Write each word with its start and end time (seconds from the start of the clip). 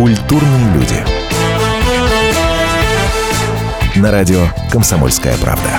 Культурные 0.00 0.72
люди. 0.72 0.96
На 3.96 4.10
радио 4.10 4.46
«Комсомольская 4.72 5.36
правда». 5.36 5.78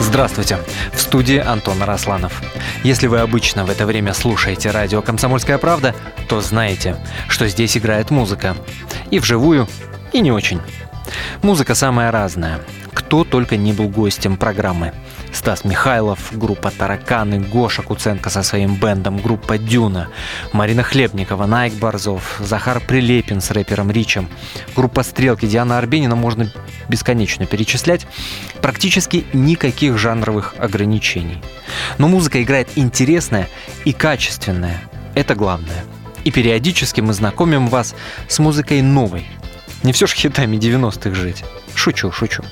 Здравствуйте. 0.00 0.58
В 0.92 1.00
студии 1.00 1.38
Антон 1.38 1.82
Росланов. 1.82 2.42
Если 2.84 3.06
вы 3.06 3.20
обычно 3.20 3.64
в 3.64 3.70
это 3.70 3.86
время 3.86 4.12
слушаете 4.12 4.70
радио 4.70 5.00
«Комсомольская 5.00 5.56
правда», 5.56 5.94
то 6.28 6.42
знаете, 6.42 6.98
что 7.28 7.48
здесь 7.48 7.78
играет 7.78 8.10
музыка. 8.10 8.54
И 9.10 9.18
вживую, 9.18 9.66
и 10.12 10.20
не 10.20 10.30
очень. 10.30 10.60
Музыка 11.40 11.74
самая 11.74 12.10
разная. 12.10 12.60
Кто 12.92 13.24
только 13.24 13.56
не 13.56 13.72
был 13.72 13.88
гостем 13.88 14.36
программы. 14.36 14.92
Стас 15.36 15.64
Михайлов, 15.64 16.30
группа 16.32 16.70
«Тараканы», 16.70 17.38
Гоша 17.38 17.82
Куценко 17.82 18.30
со 18.30 18.42
своим 18.42 18.76
бендом, 18.76 19.18
группа 19.18 19.58
«Дюна», 19.58 20.08
Марина 20.54 20.82
Хлебникова, 20.82 21.44
Найк 21.44 21.74
Борзов, 21.74 22.38
Захар 22.40 22.80
Прилепин 22.80 23.42
с 23.42 23.50
рэпером 23.50 23.90
Ричем, 23.90 24.30
группа 24.74 25.02
«Стрелки», 25.02 25.46
Диана 25.46 25.76
Арбенина 25.76 26.16
можно 26.16 26.50
бесконечно 26.88 27.44
перечислять. 27.44 28.06
Практически 28.62 29.26
никаких 29.34 29.98
жанровых 29.98 30.54
ограничений. 30.58 31.42
Но 31.98 32.08
музыка 32.08 32.42
играет 32.42 32.70
интересная 32.74 33.46
и 33.84 33.92
качественная. 33.92 34.80
Это 35.14 35.34
главное. 35.34 35.84
И 36.24 36.30
периодически 36.30 37.02
мы 37.02 37.12
знакомим 37.12 37.68
вас 37.68 37.94
с 38.26 38.38
музыкой 38.38 38.80
новой. 38.80 39.26
Не 39.82 39.92
все 39.92 40.06
ж 40.06 40.14
хитами 40.14 40.56
90-х 40.56 41.14
жить. 41.14 41.44
Шучу, 41.74 42.10
шучу. 42.10 42.42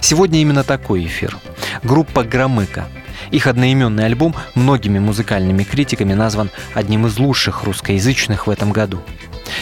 Сегодня 0.00 0.40
именно 0.40 0.64
такой 0.64 1.06
эфир. 1.06 1.36
Группа 1.82 2.24
«Громыка». 2.24 2.88
Их 3.30 3.46
одноименный 3.46 4.06
альбом 4.06 4.34
многими 4.54 4.98
музыкальными 4.98 5.64
критиками 5.64 6.14
назван 6.14 6.50
одним 6.74 7.06
из 7.06 7.18
лучших 7.18 7.64
русскоязычных 7.64 8.46
в 8.46 8.50
этом 8.50 8.72
году. 8.72 9.00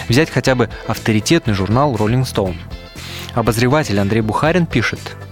Взять 0.08 0.30
хотя 0.30 0.54
бы 0.54 0.68
авторитетный 0.86 1.54
журнал 1.54 1.94
Rolling 1.94 2.24
Stone. 2.24 2.56
Обозреватель 3.34 3.98
Андрей 3.98 4.20
Бухарин 4.20 4.66
пишет– 4.66 5.00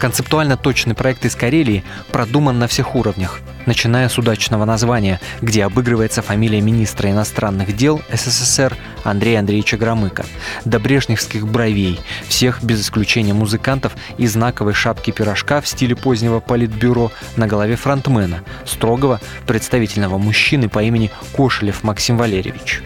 Концептуально 0.00 0.56
точный 0.56 0.94
проект 0.94 1.26
из 1.26 1.36
Карелии 1.36 1.84
продуман 2.10 2.58
на 2.58 2.68
всех 2.68 2.94
уровнях, 2.94 3.40
начиная 3.66 4.08
с 4.08 4.18
удачного 4.18 4.64
названия, 4.64 5.20
где 5.40 5.64
обыгрывается 5.64 6.22
фамилия 6.22 6.60
министра 6.60 7.10
иностранных 7.10 7.76
дел 7.76 8.00
СССР 8.12 8.76
Андрея 9.04 9.40
Андреевича 9.40 9.76
Громыка, 9.76 10.24
до 10.64 10.78
брежневских 10.78 11.46
бровей, 11.46 12.00
всех 12.28 12.62
без 12.62 12.82
исключения 12.82 13.34
музыкантов 13.34 13.94
и 14.18 14.26
знаковой 14.26 14.74
шапки 14.74 15.10
пирожка 15.10 15.60
в 15.60 15.68
стиле 15.68 15.96
позднего 15.96 16.40
политбюро 16.40 17.12
на 17.36 17.46
голове 17.46 17.76
фронтмена, 17.76 18.44
строгого 18.66 19.20
представительного 19.46 20.18
мужчины 20.18 20.68
по 20.68 20.82
имени 20.82 21.10
Кошелев 21.34 21.82
Максим 21.82 22.16
Валерьевич. 22.16 22.82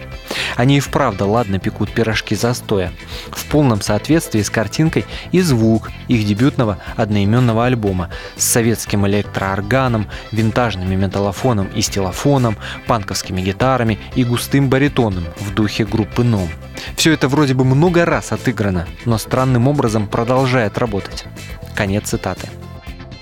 Они 0.55 0.77
и 0.77 0.79
вправду 0.79 1.27
ладно 1.29 1.59
пекут 1.59 1.91
пирожки 1.91 2.35
застоя, 2.35 2.91
в 3.31 3.45
полном 3.45 3.81
соответствии 3.81 4.41
с 4.41 4.49
картинкой 4.49 5.05
и 5.31 5.41
звук 5.41 5.91
их 6.07 6.25
дебютного 6.25 6.79
одноименного 6.95 7.65
альбома 7.65 8.09
с 8.35 8.45
советским 8.45 9.05
электроорганом, 9.07 10.07
винтажными 10.31 10.95
металлофоном 10.95 11.67
и 11.67 11.81
стилофоном, 11.81 12.57
панковскими 12.87 13.41
гитарами 13.41 13.99
и 14.15 14.23
густым 14.23 14.69
баритоном 14.69 15.25
в 15.39 15.53
духе 15.53 15.85
группы 15.85 16.23
«Ном». 16.23 16.49
Все 16.95 17.13
это 17.13 17.27
вроде 17.27 17.53
бы 17.53 17.63
много 17.63 18.05
раз 18.05 18.31
отыграно, 18.31 18.87
но 19.05 19.17
странным 19.17 19.67
образом 19.67 20.07
продолжает 20.07 20.77
работать. 20.77 21.25
Конец 21.73 22.09
цитаты. 22.09 22.49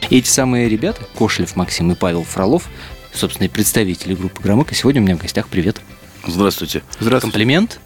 Эти 0.10 0.28
самые 0.28 0.70
ребята, 0.70 1.02
Кошлев 1.18 1.56
Максим 1.56 1.92
и 1.92 1.96
Павел 1.96 2.24
Фролов, 2.24 2.68
собственно, 3.14 3.50
представители 3.50 4.14
группы 4.16 4.42
Громыка, 4.42 4.76
сегодня 4.76 5.02
у 5.02 5.06
меня 5.06 5.16
в 5.16 5.22
гостях. 5.22 5.48
Привет. 5.48 5.82
Здравствуйте. 6.26 6.84
Здравствуйте. 7.00 7.22
Комплимент? 7.22 7.80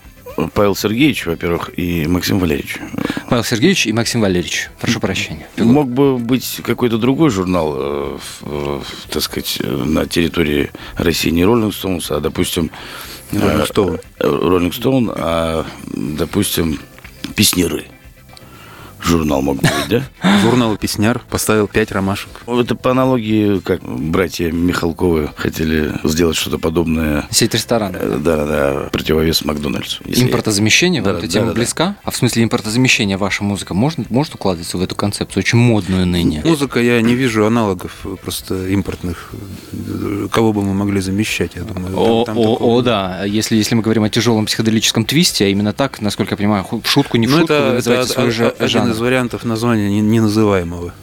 Павел 0.54 0.76
Сергеевич, 0.76 1.26
во-первых, 1.26 1.72
и 1.78 2.06
Максим 2.06 2.38
Валерьевич. 2.38 2.78
Павел 3.28 3.44
Сергеевич 3.44 3.88
и 3.88 3.94
Максим 3.94 4.22
Валерьевич. 4.22 4.70
Прошу 4.80 5.00
прощения. 5.00 5.48
Пилот. 5.56 5.74
Мог 5.74 5.90
бы 5.90 6.18
быть 6.18 6.62
какой-то 6.64 7.00
другой 7.00 7.32
журнал, 7.32 7.76
э, 7.76 8.18
э, 8.44 8.82
так 9.10 9.24
сказать, 9.24 9.60
на 9.62 10.06
территории 10.06 10.70
России 10.96 11.32
не 11.32 11.42
Rolling 11.42 11.72
Stones, 11.72 12.06
а, 12.16 12.20
допустим... 12.20 12.70
Rolling 13.32 13.68
Stone. 13.68 14.02
Rolling 14.20 14.72
Stone, 14.72 15.14
а, 15.18 15.66
допустим, 15.88 16.80
Песнеры 17.36 17.86
журнал 19.02 19.42
мог 19.42 19.58
быть, 19.58 19.72
да? 19.90 20.04
Журнал 20.42 20.76
«Песняр» 20.78 21.22
поставил 21.30 21.68
пять 21.68 21.92
ромашек. 21.92 22.30
Это 22.48 22.76
по 22.76 22.92
аналогии, 22.92 23.60
как 23.60 23.82
братья 23.82 24.52
Михалковы 24.52 25.30
хотели 25.36 25.94
сделать 26.04 26.36
что-то 26.36 26.58
подобное. 26.58 27.26
Сеть 27.32 27.54
ресторанов. 27.54 28.02
Э, 28.02 28.18
да, 28.20 28.46
да, 28.46 28.90
противовес 28.92 29.44
Макдональдсу. 29.46 30.04
Импортозамещение? 30.06 31.02
Да, 31.02 31.14
вот 31.14 31.20
эта 31.24 31.28
тема 31.32 31.48
да, 31.48 31.54
близка? 31.54 31.96
А 32.04 32.12
в 32.12 32.16
смысле 32.16 32.44
импортозамещения 32.44 33.18
ваша 33.18 33.44
музыка 33.44 33.74
может, 33.74 34.10
может 34.10 34.36
укладываться 34.36 34.78
в 34.78 34.82
эту 34.82 34.96
концепцию, 34.96 35.42
очень 35.42 35.58
модную 35.58 36.06
ныне? 36.06 36.42
Музыка, 36.44 36.80
я 36.80 37.02
не 37.02 37.16
вижу 37.16 37.46
аналогов 37.46 38.06
просто 38.24 38.68
импортных, 38.68 39.32
кого 40.32 40.54
бы 40.54 40.62
мы 40.62 40.74
могли 40.74 41.02
замещать, 41.02 41.52
я 41.56 41.64
думаю. 41.64 41.98
О, 41.98 42.24
там, 42.26 42.36
там 42.36 42.38
о, 42.38 42.54
такого... 42.54 42.78
о, 42.78 42.82
да, 42.82 43.24
если, 43.26 43.56
если 43.56 43.76
мы 43.76 43.82
говорим 43.82 44.04
о 44.04 44.10
тяжелом 44.10 44.46
психоделическом 44.46 45.06
твисте, 45.06 45.46
а 45.46 45.48
именно 45.48 45.74
так, 45.74 46.02
насколько 46.02 46.34
я 46.34 46.38
понимаю, 46.38 46.66
в 46.72 46.88
шутку, 46.88 47.18
не 47.18 47.28
в 47.28 47.32
ну, 47.32 47.40
шутку, 47.40 47.54
это, 47.54 47.68
вы 47.68 47.74
называете 47.74 48.14
это, 48.14 48.14
свой 48.14 48.48
это, 48.48 48.68
жанр 48.68 48.87
из 48.92 49.00
вариантов 49.00 49.44
названия 49.44 49.90
неназываемого. 50.02 50.94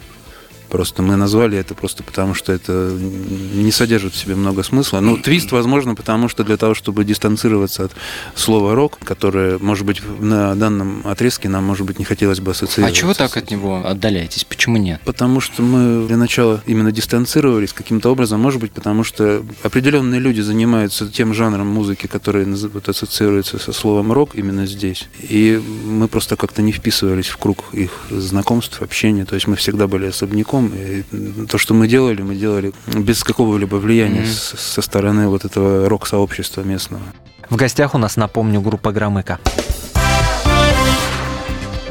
Просто 0.74 1.02
мы 1.02 1.14
назвали 1.14 1.56
это 1.56 1.72
просто 1.72 2.02
потому, 2.02 2.34
что 2.34 2.52
это 2.52 2.72
не 2.98 3.70
содержит 3.70 4.12
в 4.12 4.16
себе 4.16 4.34
много 4.34 4.64
смысла. 4.64 4.98
Ну, 4.98 5.16
твист, 5.16 5.52
возможно, 5.52 5.94
потому 5.94 6.28
что 6.28 6.42
для 6.42 6.56
того, 6.56 6.74
чтобы 6.74 7.04
дистанцироваться 7.04 7.84
от 7.84 7.92
слова 8.34 8.74
рок, 8.74 8.98
которое, 8.98 9.58
может 9.60 9.86
быть, 9.86 10.02
на 10.18 10.56
данном 10.56 11.02
отрезке 11.04 11.48
нам, 11.48 11.62
может 11.62 11.86
быть, 11.86 12.00
не 12.00 12.04
хотелось 12.04 12.40
бы 12.40 12.50
ассоциировать. 12.50 12.92
А 12.92 13.00
чего 13.00 13.14
так 13.14 13.36
от 13.36 13.52
него 13.52 13.86
отдаляетесь? 13.86 14.42
Почему 14.42 14.76
нет? 14.76 15.00
Потому 15.04 15.38
что 15.38 15.62
мы 15.62 16.08
для 16.08 16.16
начала 16.16 16.60
именно 16.66 16.90
дистанцировались 16.90 17.72
каким-то 17.72 18.10
образом, 18.10 18.40
может 18.40 18.60
быть, 18.60 18.72
потому 18.72 19.04
что 19.04 19.44
определенные 19.62 20.18
люди 20.18 20.40
занимаются 20.40 21.08
тем 21.08 21.34
жанром 21.34 21.68
музыки, 21.68 22.08
который 22.08 22.46
вот, 22.46 22.88
ассоциируется 22.88 23.60
со 23.60 23.72
словом 23.72 24.10
рок 24.10 24.34
именно 24.34 24.66
здесь. 24.66 25.06
И 25.20 25.62
мы 25.86 26.08
просто 26.08 26.34
как-то 26.34 26.62
не 26.62 26.72
вписывались 26.72 27.28
в 27.28 27.36
круг 27.36 27.66
их 27.70 27.92
знакомств, 28.10 28.82
общения. 28.82 29.24
То 29.24 29.36
есть 29.36 29.46
мы 29.46 29.54
всегда 29.54 29.86
были 29.86 30.06
особняком, 30.06 30.63
и 30.72 31.02
то, 31.46 31.58
что 31.58 31.74
мы 31.74 31.88
делали, 31.88 32.22
мы 32.22 32.34
делали 32.34 32.72
без 32.86 33.24
какого-либо 33.24 33.76
влияния 33.76 34.22
mm-hmm. 34.22 34.58
со 34.58 34.82
стороны 34.82 35.28
вот 35.28 35.44
этого 35.44 35.88
рок-сообщества 35.88 36.62
местного. 36.62 37.02
В 37.50 37.56
гостях 37.56 37.94
у 37.94 37.98
нас, 37.98 38.16
напомню, 38.16 38.60
группа 38.60 38.92
Громыка. 38.92 39.38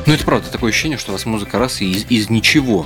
Ну, 0.06 0.14
это 0.14 0.26
правда, 0.26 0.50
такое 0.52 0.72
ощущение, 0.72 0.98
что 0.98 1.12
у 1.12 1.14
вас 1.14 1.26
музыка 1.26 1.58
раз 1.58 1.82
и 1.82 1.90
из, 1.90 2.06
из 2.10 2.30
ничего. 2.30 2.86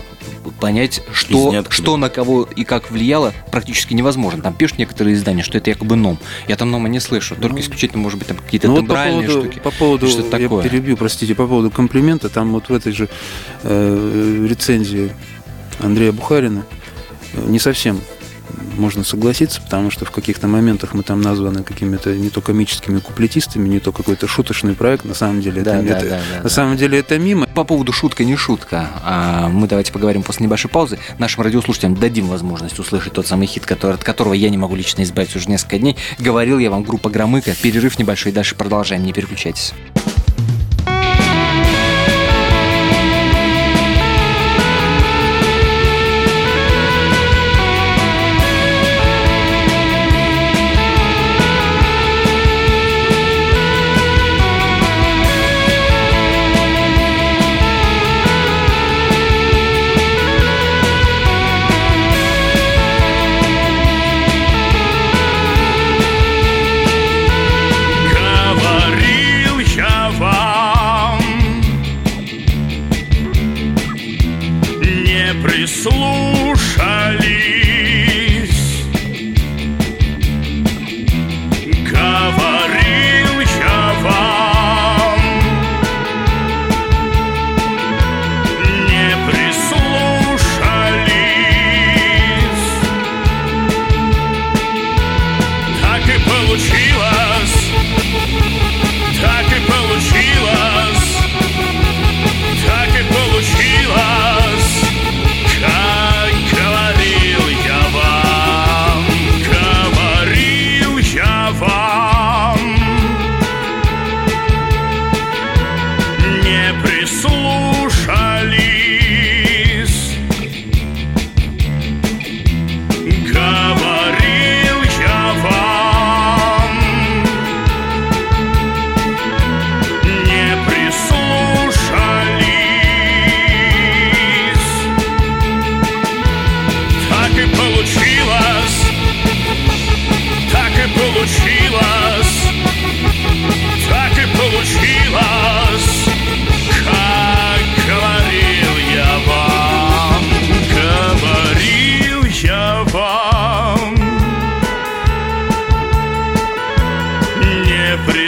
Понять, 0.60 1.02
что, 1.12 1.66
что 1.70 1.98
на 1.98 2.10
кого 2.10 2.44
и 2.44 2.64
как 2.64 2.92
влияло, 2.92 3.34
практически 3.52 3.94
невозможно. 3.94 4.44
Там 4.44 4.54
пишут 4.54 4.78
некоторые 4.78 5.16
издания, 5.16 5.42
что 5.42 5.58
это 5.58 5.72
якобы 5.72 5.96
ном. 5.96 6.20
Я 6.48 6.56
там 6.56 6.70
нома 6.70 6.88
не 6.88 7.00
слышу. 7.00 7.36
Только 7.36 7.56
ну, 7.56 7.60
исключительно, 7.60 8.02
может 8.02 8.20
быть, 8.20 8.28
там 8.28 8.38
какие-то 8.38 8.68
ну, 8.68 8.78
тембральные 8.78 9.28
вот 9.28 9.28
по 9.28 9.32
поводу, 9.32 9.48
штуки. 9.48 9.60
По 9.60 9.72
поводу, 9.72 10.08
что 10.08 10.22
я 10.22 10.30
такое. 10.30 10.64
перебью, 10.64 10.96
простите, 10.96 11.34
по 11.34 11.48
поводу 11.48 11.72
комплимента, 11.72 12.30
там 12.30 12.54
вот 12.54 12.70
в 12.70 12.74
этой 12.74 12.94
же 12.94 13.10
э, 13.64 14.46
рецензии 14.48 15.12
Андрея 15.80 16.12
Бухарина 16.12 16.66
не 17.34 17.60
совсем 17.60 18.02
можно 18.78 19.04
согласиться, 19.04 19.62
потому 19.62 19.92
что 19.92 20.06
в 20.06 20.12
каких-то 20.12 20.48
моментах 20.48 20.94
мы 20.94 21.04
там 21.04 21.22
названы 21.22 21.64
какими-то 21.64 22.16
не 22.16 22.30
то 22.30 22.42
комическими 22.42 23.00
куплетистами, 23.00 23.68
не 23.68 23.80
то 23.80 23.92
какой-то 23.92 24.28
шуточный 24.28 24.74
проект. 24.74 25.06
На 25.06 25.14
самом 25.14 25.42
деле 25.42 25.62
да, 25.62 25.78
это, 25.78 25.88
да, 25.88 25.98
это, 25.98 26.10
да, 26.10 26.10
да, 26.10 26.38
на 26.38 26.44
да. 26.44 26.50
самом 26.50 26.78
деле 26.78 27.00
это 27.00 27.18
мимо. 27.18 27.48
По 27.48 27.64
поводу 27.64 27.92
шутка 27.92 28.24
не 28.24 28.36
шутка. 28.36 28.90
А 29.04 29.50
мы 29.50 29.68
давайте 29.68 29.92
поговорим 29.92 30.24
после 30.24 30.46
небольшой 30.46 30.70
паузы. 30.70 31.00
Нашим 31.18 31.44
радиослушателям 31.44 31.96
дадим 31.96 32.28
возможность 32.28 32.80
услышать 32.80 33.14
тот 33.14 33.28
самый 33.28 33.48
хит, 33.48 33.66
который, 33.66 33.96
от 33.96 34.04
которого 34.04 34.34
я 34.34 34.50
не 34.50 34.58
могу 34.58 34.76
лично 34.76 35.04
избавиться 35.04 35.40
уже 35.40 35.50
несколько 35.50 35.80
дней. 35.80 35.98
Говорил 36.20 36.60
я 36.60 36.70
вам 36.70 36.84
группа 36.84 37.10
Громыка. 37.10 37.54
Перерыв 37.62 37.98
небольшой, 38.00 38.32
дальше 38.32 38.56
продолжаем. 38.56 39.04
Не 39.04 39.14
переключайтесь. 39.14 39.74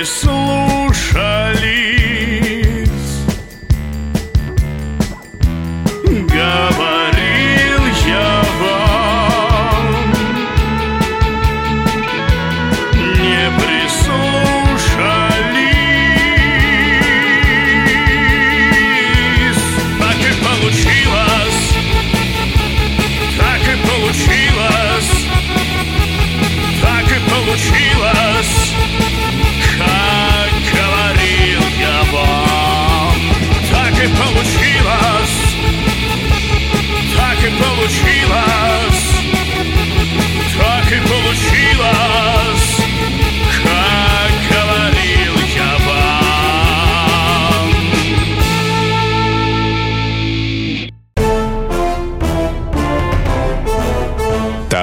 sou 0.09 0.38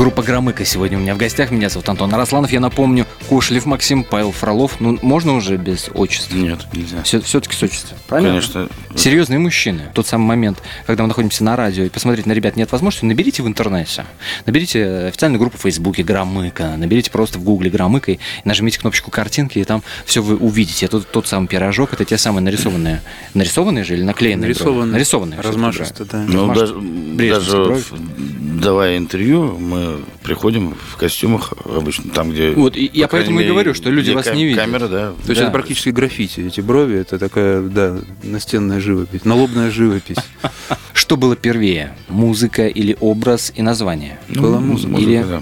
Группа 0.00 0.22
«Громыка» 0.22 0.64
сегодня 0.64 0.96
у 0.96 1.00
меня 1.02 1.14
в 1.14 1.18
гостях. 1.18 1.50
Меня 1.50 1.68
зовут 1.68 1.86
Антон 1.90 2.14
Арасланов. 2.14 2.50
Я 2.50 2.60
напомню, 2.60 3.06
Кошелев 3.28 3.66
Максим, 3.66 4.02
Павел 4.02 4.32
Фролов. 4.32 4.80
Ну, 4.80 4.98
можно 5.02 5.34
уже 5.34 5.58
без 5.58 5.90
отчества? 5.92 6.36
Нет, 6.36 6.60
нельзя. 6.72 7.02
Все, 7.02 7.20
все-таки 7.20 7.54
с 7.54 7.62
отчеством. 7.62 7.98
Правильно? 8.08 8.30
Конечно. 8.30 8.68
Серьезные 8.96 9.38
мужчины. 9.38 9.90
Тот 9.92 10.06
самый 10.06 10.24
момент, 10.24 10.62
когда 10.86 11.02
мы 11.02 11.08
находимся 11.08 11.44
на 11.44 11.54
радио 11.54 11.84
и 11.84 11.90
посмотреть 11.90 12.24
на 12.24 12.32
ребят 12.32 12.56
нет 12.56 12.72
возможности, 12.72 13.04
наберите 13.04 13.42
в 13.42 13.46
интернете. 13.46 14.06
Наберите 14.46 14.86
официальную 15.08 15.38
группу 15.38 15.58
в 15.58 15.60
Фейсбуке 15.60 16.02
«Громыка», 16.02 16.78
наберите 16.78 17.10
просто 17.10 17.38
в 17.38 17.44
Гугле 17.44 17.68
«Громыка» 17.68 18.12
и 18.12 18.18
нажмите 18.46 18.80
кнопочку 18.80 19.10
картинки, 19.10 19.58
и 19.58 19.64
там 19.64 19.82
все 20.06 20.22
вы 20.22 20.36
увидите. 20.36 20.86
Это 20.86 21.00
тот 21.02 21.26
самый 21.26 21.46
пирожок, 21.46 21.92
это 21.92 22.06
те 22.06 22.16
самые 22.16 22.42
нарисованные. 22.42 23.02
Нарисованные 23.34 23.84
же 23.84 23.96
или 23.96 24.02
наклеенные? 24.02 24.54
брови? 24.54 24.86
Нарисованные. 24.92 24.92
Нарисованные. 24.94 25.40
всё-таки 25.42 25.56
Размашисто, 25.58 26.04
да. 26.06 26.24
Ну, 26.26 26.54
даже, 26.54 26.74
даже 26.80 27.64
брови? 27.64 27.82
в- 27.82 28.60
давая 28.60 28.96
интервью, 28.96 29.58
мы 29.58 29.89
приходим 30.22 30.74
в 30.92 30.96
костюмах 30.96 31.52
обычно 31.64 32.10
там, 32.12 32.30
где... 32.30 32.50
Вот, 32.52 32.76
и 32.76 32.90
я 32.92 33.08
поэтому 33.08 33.38
и 33.38 33.42
мере, 33.42 33.52
говорю, 33.52 33.74
что 33.74 33.90
люди 33.90 34.10
вас 34.10 34.26
не 34.32 34.44
видят. 34.44 34.60
Камера, 34.64 34.88
да. 34.88 35.10
То 35.10 35.30
есть 35.30 35.40
Да. 35.40 35.46
это 35.46 35.50
практически 35.50 35.90
граффити. 35.90 36.40
Эти 36.40 36.60
брови 36.60 36.98
это 36.98 37.18
такая, 37.18 37.60
да, 37.62 37.98
настенная 38.22 38.80
живопись, 38.80 39.24
налобная 39.24 39.70
живопись. 39.70 40.18
Что 40.92 41.16
было 41.16 41.36
первее? 41.36 41.96
Музыка 42.08 42.66
или 42.68 42.96
образ 43.00 43.52
и 43.56 43.62
название? 43.62 44.18
Ну, 44.28 44.42
Была 44.42 44.60
музыка. 44.60 44.96
Или- 44.96 45.22
да. 45.22 45.40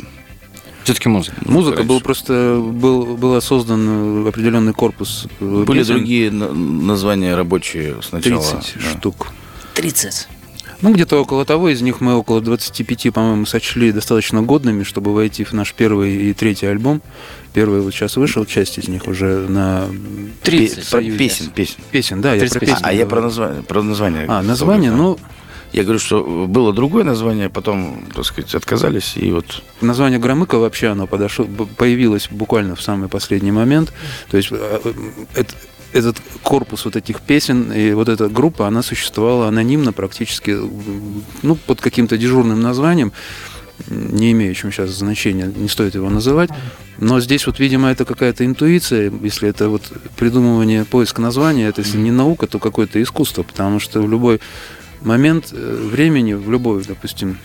Все-таки 0.85 1.11
музыка. 1.11 1.37
Музыка 1.45 1.83
был 1.83 2.00
просто 2.00 2.59
был, 2.64 3.17
был 3.19 3.38
создан 3.43 4.26
определенный 4.26 4.73
корпус. 4.73 5.26
э, 5.38 5.64
Были 5.67 5.81
песен, 5.81 5.95
другие 5.97 6.31
на- 6.31 6.55
названия 6.55 7.35
рабочие 7.37 7.97
сначала. 8.02 8.40
30 8.43 8.75
да. 8.76 8.90
штук. 8.99 9.26
30. 9.75 10.28
Ну, 10.80 10.92
где-то 10.94 11.20
около 11.20 11.44
того, 11.44 11.70
из 11.70 11.82
них 11.82 12.00
мы 12.00 12.14
около 12.14 12.40
25, 12.40 13.12
по-моему, 13.12 13.47
сочли 13.47 13.90
достаточно 13.90 14.42
годными, 14.42 14.85
чтобы 14.85 15.12
войти 15.12 15.42
в 15.44 15.52
наш 15.52 15.75
первый 15.75 16.14
и 16.30 16.32
третий 16.35 16.66
альбом. 16.66 17.02
Первый 17.52 17.80
вот 17.80 17.92
сейчас 17.92 18.16
вышел, 18.16 18.44
часть 18.44 18.78
из 18.78 18.87
них 18.87 19.08
уже 19.08 19.47
на 19.49 19.87
30. 20.44 20.76
Пе- 20.76 20.90
про 20.90 21.02
песен, 21.02 21.50
песен. 21.50 21.76
песен, 21.90 22.20
да, 22.20 22.35
я 22.35 22.40
30 22.40 22.52
про 22.52 22.61
песен. 22.61 22.75
песни. 22.76 22.87
А 22.88 22.92
я 22.92 23.06
про 23.06 23.20
название. 23.20 23.62
Про 23.64 23.82
название. 23.82 24.25
А, 24.28 24.42
название, 24.42 24.92
ну, 24.92 25.18
Я 25.73 25.82
говорю, 25.82 25.99
что 25.99 26.47
было 26.49 26.73
другое 26.73 27.04
название, 27.04 27.50
потом, 27.50 28.04
так 28.14 28.25
сказать, 28.25 28.54
отказались, 28.54 29.16
и 29.16 29.30
вот 29.32 29.62
Название 29.82 30.18
Громыка 30.18 30.56
вообще 30.58 30.87
оно 30.88 31.06
подошло, 31.06 31.44
появилось 31.76 32.28
буквально 32.30 32.75
в 32.75 32.80
самый 32.80 33.08
последний 33.11 33.50
момент. 33.52 33.92
То 34.30 34.37
есть 34.38 34.49
э, 34.50 34.80
э, 34.85 34.92
эт- 35.35 35.54
этот 35.92 36.16
корпус 36.42 36.85
вот 36.85 36.97
этих 36.97 37.21
песен 37.21 37.73
и 37.73 37.92
вот 37.92 38.09
эта 38.09 38.28
группа, 38.28 38.66
она 38.66 38.83
существовала 38.83 39.49
анонимно 39.49 39.92
практически, 39.92 40.57
ну, 41.42 41.54
под 41.54 41.80
каким-то 41.80 42.16
дежурным 42.16 42.61
названием, 42.61 43.12
не 43.88 44.33
имеющим 44.33 44.73
сейчас 44.73 44.90
значения, 44.90 45.50
не 45.54 45.68
стоит 45.68 45.95
его 45.95 46.11
называть. 46.11 46.50
Но 46.99 47.21
здесь 47.21 47.47
вот, 47.47 47.61
видимо, 47.61 47.88
это 47.88 48.04
какая-то 48.04 48.45
интуиция, 48.45 49.12
если 49.23 49.49
это 49.49 49.68
вот 49.68 49.83
придумывание, 50.16 50.85
поиск 50.85 51.18
названия, 51.18 51.68
это 51.68 51.83
если 51.83 51.99
не 51.99 52.11
наука, 52.11 52.47
то 52.47 52.59
какое-то 52.59 53.00
искусство, 53.02 53.45
потому 53.45 53.78
что 53.78 54.02
в 54.02 54.11
любой 54.11 54.40
момент 55.00 55.50
э, 55.52 55.88
времени, 55.92 56.35
в 56.35 56.50
любой, 56.50 56.83
допустим, 56.83 57.38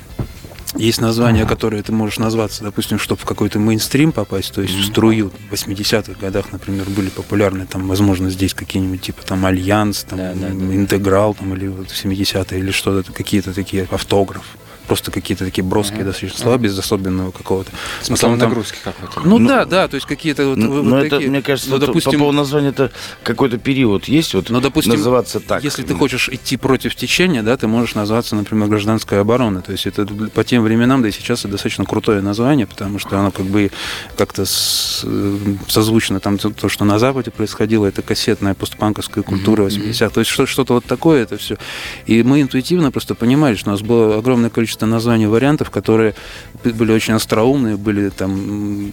есть 0.75 1.01
название, 1.01 1.45
которое 1.45 1.83
ты 1.83 1.91
можешь 1.91 2.19
назваться, 2.19 2.63
допустим, 2.63 2.99
чтобы 2.99 3.21
в 3.21 3.25
какой-то 3.25 3.59
мейнстрим 3.59 4.11
попасть, 4.11 4.53
то 4.53 4.61
есть 4.61 4.73
в 4.75 4.85
струю. 4.85 5.31
В 5.49 5.53
80-х 5.53 6.19
годах, 6.19 6.51
например, 6.51 6.89
были 6.89 7.09
популярны, 7.09 7.65
там, 7.65 7.87
возможно, 7.87 8.29
здесь 8.29 8.53
какие-нибудь 8.53 9.01
типа 9.01 9.23
там 9.23 9.45
Альянс, 9.45 10.03
там, 10.03 10.17
Да, 10.17 10.33
да, 10.33 10.47
да. 10.49 10.75
Интеграл, 10.75 11.33
там, 11.33 11.53
или 11.53 11.67
вот 11.67 11.91
в 11.91 12.05
70-е, 12.05 12.59
или 12.59 12.71
что-то, 12.71 13.11
какие-то 13.11 13.53
такие, 13.53 13.87
автограф. 13.91 14.45
Просто 14.87 15.11
какие-то 15.11 15.45
такие 15.45 15.63
броские 15.63 16.03
достаточно 16.03 16.37
слова, 16.39 16.57
без 16.57 16.77
особенного 16.77 17.31
какого-то. 17.31 17.71
Потом 18.01 18.17
там- 18.39 18.49
нагрузки 18.49 18.77
какой-то. 18.83 19.21
Ну, 19.27 19.39
Ну, 19.39 19.47
да, 19.47 19.65
да, 19.65 19.87
то 19.87 19.95
есть 19.95 20.05
какие-то 20.05 20.45
вот, 20.47 20.57
Ну, 20.57 20.71
вот 20.71 20.83
но 20.83 20.99
это, 20.99 21.11
такие. 21.11 21.29
мне 21.29 21.41
кажется, 21.41 21.69
Ну, 21.71 21.77
допустим, 21.77 22.13
по 22.13 22.17
поводу 22.19 22.37
названия 22.37 22.69
это 22.69 22.91
какой-то 23.23 23.57
период 23.57 24.05
есть, 24.05 24.33
вот 24.33 24.49
Ну, 24.49 24.59
допустим, 24.59 24.93
называться 24.93 25.39
так. 25.39 25.63
Если 25.63 25.83
ты 25.83 25.93
хочешь 25.95 26.27
идти 26.29 26.57
против 26.57 26.95
течения, 26.95 27.43
да, 27.43 27.55
ты 27.55 27.67
можешь 27.67 27.95
назваться, 27.95 28.35
например, 28.35 28.67
гражданская 28.67 29.21
оборона. 29.21 29.61
То 29.61 29.71
есть 29.71 29.85
это 29.87 30.05
по 30.05 30.43
тем 30.43 30.63
временам, 30.63 31.01
да 31.01 31.07
и 31.07 31.11
сейчас 31.11 31.39
это 31.41 31.49
достаточно 31.53 31.85
крутое 31.85 32.21
название, 32.21 32.67
потому 32.67 32.99
что 32.99 33.17
оно 33.17 33.31
как 33.31 33.45
бы 33.45 33.71
как-то 34.17 34.45
с- 34.45 35.01
э, 35.05 35.37
созвучно 35.67 36.19
там 36.19 36.37
то, 36.37 36.49
то, 36.49 36.67
что 36.69 36.83
на 36.85 36.99
Западе 36.99 37.31
происходило, 37.31 37.85
это 37.85 38.01
кассетная 38.01 38.53
постпанковская 38.53 39.23
культура 39.23 39.63
80-х. 39.63 40.13
То 40.13 40.19
есть 40.19 40.31
что- 40.31 40.45
что-то 40.45 40.73
вот 40.73 40.85
такое 40.85 41.23
это 41.23 41.37
все. 41.37 41.57
И 42.05 42.21
мы 42.23 42.41
интуитивно 42.41 42.91
просто 42.91 43.15
понимали, 43.15 43.55
что 43.55 43.69
у 43.69 43.71
нас 43.73 43.81
было 43.81 44.17
огромное 44.17 44.49
количество 44.49 44.72
названий, 44.81 45.27
вариантов, 45.27 45.69
которые 45.69 46.15
были 46.63 46.91
очень 46.91 47.13
остроумные, 47.13 47.77
были 47.77 48.09
там, 48.09 48.91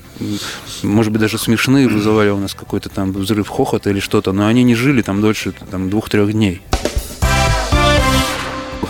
может 0.83 1.13
быть, 1.13 1.21
даже 1.21 1.39
смешные, 1.39 1.89
вызывали 1.89 2.31
у 2.31 2.39
нас 2.39 2.55
какой-то 2.55 2.89
там 2.89 3.13
взрыв 3.13 3.49
хохота 3.49 3.91
или 3.91 4.01
что-то, 4.01 4.33
но 4.33 4.47
они 4.47 4.63
не 4.63 4.75
жили 4.75 5.03
там 5.03 5.21
дольше 5.21 5.53
там, 5.71 5.91
двух-трех 5.91 6.33
дней. 6.33 6.63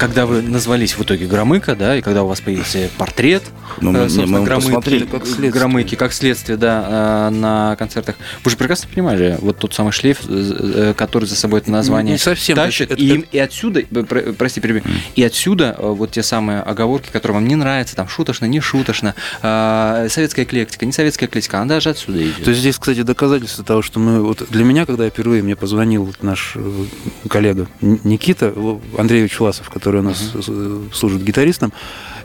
Когда 0.01 0.25
вы 0.25 0.41
назвались 0.41 0.95
в 0.97 1.03
итоге 1.03 1.27
Громыка, 1.27 1.77
да, 1.77 1.95
и 1.95 2.01
когда 2.01 2.23
у 2.23 2.27
вас 2.27 2.41
появился 2.41 2.89
портрет, 2.97 3.43
Ну, 3.83 3.93
мы- 3.93 3.99
э, 3.99 4.03
не, 4.05 4.09
собственно, 4.09 4.39
мы 4.41 4.45
Громыки, 4.47 5.05
как 5.05 5.25
следствие. 5.27 5.51
Громыки, 5.53 5.95
как 5.95 6.13
следствие, 6.15 6.57
да, 6.57 7.29
э, 7.29 7.35
на 7.35 7.77
концертах. 7.77 8.17
Вы 8.43 8.51
же 8.51 8.57
прекрасно 8.57 8.89
понимали, 8.93 9.37
вот 9.43 9.59
тот 9.59 9.75
самый 9.75 9.93
шлейф, 9.93 10.21
э, 10.27 10.95
который 10.97 11.27
за 11.27 11.37
собой 11.37 11.61
это 11.61 11.71
название 11.71 12.15
Не 12.15 12.19
совсем. 12.19 12.57
тащит, 12.57 12.91
Это- 12.93 13.03
и, 13.03 13.19
это- 13.19 13.27
и 13.31 13.39
отсюда, 13.39 13.81
э, 13.81 14.03
про- 14.05 14.33
прости, 14.33 14.63
перебью, 14.63 14.83
и 15.17 15.23
отсюда 15.23 15.77
э, 15.79 15.87
вот 15.87 16.13
те 16.13 16.23
самые 16.23 16.61
оговорки, 16.63 17.11
которые 17.13 17.35
вам 17.35 17.47
не 17.47 17.57
нравятся, 17.57 17.95
там, 17.95 18.09
шуточно, 18.09 18.47
не 18.47 18.61
шуточно, 18.61 19.15
э, 19.43 20.07
советская 20.11 20.47
эклектика, 20.47 20.87
не 20.87 20.93
советская 20.93 21.29
эклектика, 21.29 21.59
она 21.59 21.75
даже 21.75 21.91
отсюда 21.91 22.23
идет. 22.23 22.43
То 22.43 22.51
есть 22.51 22.61
здесь, 22.63 22.79
кстати, 22.79 23.03
доказательство 23.03 23.65
того, 23.65 23.83
что 23.83 24.01
мы... 24.01 24.23
Вот 24.23 24.47
для 24.49 24.65
меня, 24.65 24.87
когда 24.87 25.05
я 25.05 25.11
впервые 25.11 25.43
мне 25.43 25.57
позвонил 25.57 26.11
наш 26.23 26.55
э, 26.57 26.85
коллега 27.29 27.69
Никита 27.83 28.55
Андреевич 28.97 29.39
Власов, 29.39 29.69
который 29.69 29.90
у 29.99 30.03
нас 30.03 30.33
э, 30.35 30.83
служит 30.93 31.23
гитаристом, 31.23 31.73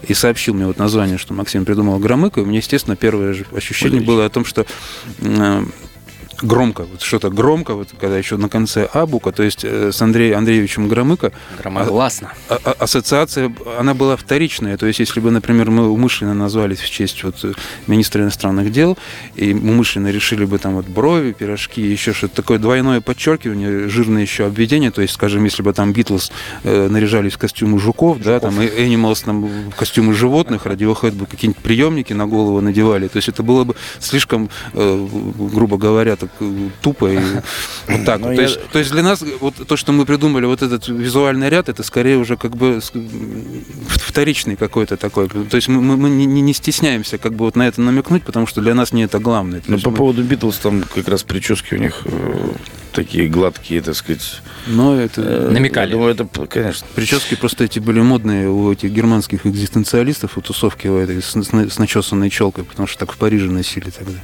и 0.07 0.13
сообщил 0.13 0.53
мне 0.53 0.67
вот 0.67 0.77
название, 0.77 1.17
что 1.17 1.33
Максим 1.33 1.65
придумал 1.65 1.99
Громыко, 1.99 2.39
у 2.39 2.45
меня, 2.45 2.59
естественно, 2.59 2.95
первое 2.95 3.33
же 3.33 3.45
ощущение 3.55 3.97
Отлично. 3.97 4.13
было 4.13 4.25
о 4.25 4.29
том, 4.29 4.45
что 4.45 4.65
громко, 6.41 6.83
вот 6.83 7.01
что-то 7.01 7.29
громко, 7.29 7.73
вот 7.75 7.89
когда 7.99 8.17
еще 8.17 8.37
на 8.37 8.49
конце 8.49 8.87
А 8.93 9.05
буква, 9.05 9.31
то 9.31 9.43
есть 9.43 9.63
э, 9.63 9.91
с 9.91 10.01
Андреем 10.01 10.37
Андреевичем 10.37 10.87
Громыко, 10.87 11.31
Громогласно. 11.57 12.33
а- 12.49 12.59
а- 12.63 12.75
ассоциация, 12.79 13.53
она 13.79 13.93
была 13.93 14.15
вторичная. 14.15 14.77
То 14.77 14.85
есть, 14.85 14.99
если 14.99 15.19
бы, 15.19 15.31
например, 15.31 15.71
мы 15.71 15.89
умышленно 15.89 16.33
назвались 16.33 16.79
в 16.79 16.89
честь 16.89 17.23
вот 17.23 17.35
министра 17.87 18.23
иностранных 18.23 18.71
дел, 18.71 18.97
и 19.35 19.53
умышленно 19.53 20.11
решили 20.11 20.45
бы 20.45 20.57
там 20.59 20.75
вот 20.75 20.85
брови, 20.87 21.31
пирожки, 21.31 21.81
еще 21.81 22.13
что-то 22.13 22.35
такое, 22.35 22.59
двойное 22.59 23.01
подчеркивание, 23.01 23.87
жирное 23.89 24.21
еще 24.21 24.45
обведение, 24.45 24.91
то 24.91 25.01
есть, 25.01 25.13
скажем, 25.13 25.43
если 25.45 25.63
бы 25.63 25.73
там 25.73 25.93
Битлз 25.93 26.31
э, 26.63 26.87
наряжались 26.89 27.33
в 27.33 27.37
костюмы 27.37 27.79
жуков, 27.79 28.19
да, 28.21 28.39
там 28.39 28.61
и 28.61 28.67
Animals 28.67 29.25
там 29.25 29.45
в 29.45 29.75
костюмы 29.75 30.13
животных, 30.13 30.65
Radiohead 30.65 31.11
бы 31.11 31.25
какие-нибудь 31.25 31.61
приемники 31.63 32.13
на 32.13 32.27
голову 32.27 32.61
надевали, 32.61 33.07
то 33.07 33.17
есть 33.17 33.29
это 33.29 33.43
было 33.43 33.63
бы 33.63 33.75
слишком, 33.99 34.49
э, 34.73 35.07
грубо 35.53 35.77
говоря, 35.77 36.15
так 36.27 36.31
э, 36.41 36.69
тупо 36.81 37.11
и 37.11 37.17
вот 37.87 38.05
так. 38.05 38.19
Ну, 38.21 38.27
вот. 38.27 38.31
я- 38.31 38.37
То 38.37 38.41
есть 38.43 38.59
то 38.71 38.79
есть 38.79 38.91
для 38.91 39.03
нас 39.03 39.23
вот 39.39 39.55
то, 39.67 39.75
что 39.77 39.91
мы 39.91 40.05
придумали, 40.05 40.45
вот 40.45 40.61
этот 40.61 40.87
визуальный 40.87 41.49
ряд, 41.49 41.69
это 41.69 41.83
скорее 41.83 42.17
уже 42.17 42.35
как 42.37 42.55
бы 42.55 42.81
с- 42.81 42.91
вторичный 43.87 44.55
какой-то 44.55 44.97
такой. 44.97 45.27
То 45.29 45.55
есть 45.55 45.67
мы, 45.67 45.81
мы- 45.97 46.09
не, 46.09 46.25
не- 46.25 46.53
стесняемся 46.53 47.17
как 47.17 47.33
бы 47.33 47.45
вот 47.45 47.55
на 47.55 47.67
это 47.67 47.81
намекнуть, 47.81 48.23
потому 48.23 48.47
что 48.47 48.61
для 48.61 48.73
нас 48.73 48.93
не 48.93 49.03
это 49.03 49.19
главное. 49.19 49.59
То 49.61 49.71
Ну, 49.71 49.79
по 49.79 49.91
мы- 49.91 49.97
поводу 49.97 50.23
Битлз, 50.23 50.57
там 50.57 50.83
как 50.93 51.07
раз 51.07 51.23
прически 51.23 51.75
у 51.75 51.77
них 51.77 52.01
э, 52.05 52.53
такие 52.93 53.27
гладкие, 53.27 53.81
так 53.81 53.95
сказать. 53.95 54.41
Но 54.67 54.95
это... 54.99 55.21
э, 55.21 55.49
Намекали. 55.51 55.89
Я 55.89 55.95
думаю, 55.95 56.13
это, 56.13 56.25
конечно. 56.47 56.87
Прически 56.95 57.35
просто 57.35 57.63
эти 57.65 57.79
были 57.79 58.01
модные 58.01 58.49
у 58.49 58.71
этих 58.71 58.91
германских 58.91 59.45
экзистенциалистов, 59.45 60.37
у 60.37 60.41
тусовки 60.41 60.87
у 60.87 60.97
этой 60.97 61.21
с, 61.21 61.33
с- 61.35 61.73
с 61.73 61.77
начесанной 61.79 62.29
челкой, 62.29 62.63
потому 62.63 62.87
что 62.87 62.99
так 62.99 63.11
в 63.13 63.17
Париже 63.17 63.49
носили 63.51 63.89
тогда. 63.89 64.19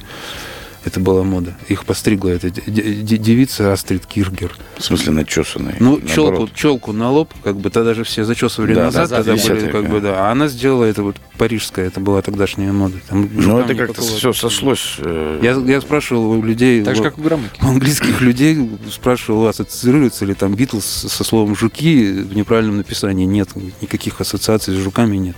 Это 0.84 0.98
была 0.98 1.22
мода. 1.22 1.54
Их 1.68 1.84
постригла 1.84 2.30
эта 2.30 2.50
де- 2.50 2.62
де- 2.66 3.16
девица 3.16 3.72
Астрид 3.72 4.04
Киргер. 4.04 4.52
В 4.78 4.82
смысле, 4.82 5.12
начесанный. 5.12 5.74
Ну, 5.78 5.92
наоборот. 6.02 6.08
челку, 6.12 6.48
челку 6.54 6.92
на 6.92 7.10
лоб, 7.10 7.32
как 7.44 7.56
бы 7.56 7.70
тогда 7.70 7.94
же 7.94 8.02
все 8.02 8.24
зачесывали 8.24 8.74
Да, 8.74 8.84
назад, 8.86 9.02
назад, 9.10 9.18
тогда 9.26 9.32
были, 9.42 9.60
50-е, 9.62 9.70
как 9.70 9.88
бы, 9.88 10.00
да. 10.00 10.12
да. 10.12 10.28
А 10.28 10.32
она 10.32 10.48
сделала 10.48 10.84
это 10.84 11.04
вот 11.04 11.16
парижская, 11.38 11.86
это 11.86 12.00
была 12.00 12.20
тогдашняя 12.22 12.72
мода. 12.72 12.96
Там 13.08 13.28
Ну, 13.32 13.60
это 13.60 13.74
как-то 13.76 14.02
все 14.02 14.32
сошлось. 14.32 14.96
э, 14.98 15.38
Я, 15.42 15.52
я 15.52 15.80
спрашивал 15.80 16.32
у 16.32 16.42
людей, 16.42 16.82
Так 16.82 16.96
же, 16.96 17.02
у- 17.02 17.04
как 17.04 17.18
у 17.18 17.22
Громыки. 17.22 17.60
у 17.62 17.66
английских 17.68 18.20
людей, 18.20 18.58
спрашивал, 18.90 19.40
у 19.40 19.44
вас 19.44 19.60
ассоциируется 19.60 20.24
ли 20.24 20.34
там 20.34 20.54
Битлз 20.54 20.84
со 20.84 21.22
словом 21.24 21.54
«жуки» 21.54 22.10
в 22.12 22.34
неправильном 22.34 22.78
написании? 22.78 23.24
Нет, 23.24 23.50
никаких 23.80 24.20
ассоциаций 24.20 24.74
с 24.74 24.78
жуками 24.78 25.16
нет. 25.16 25.36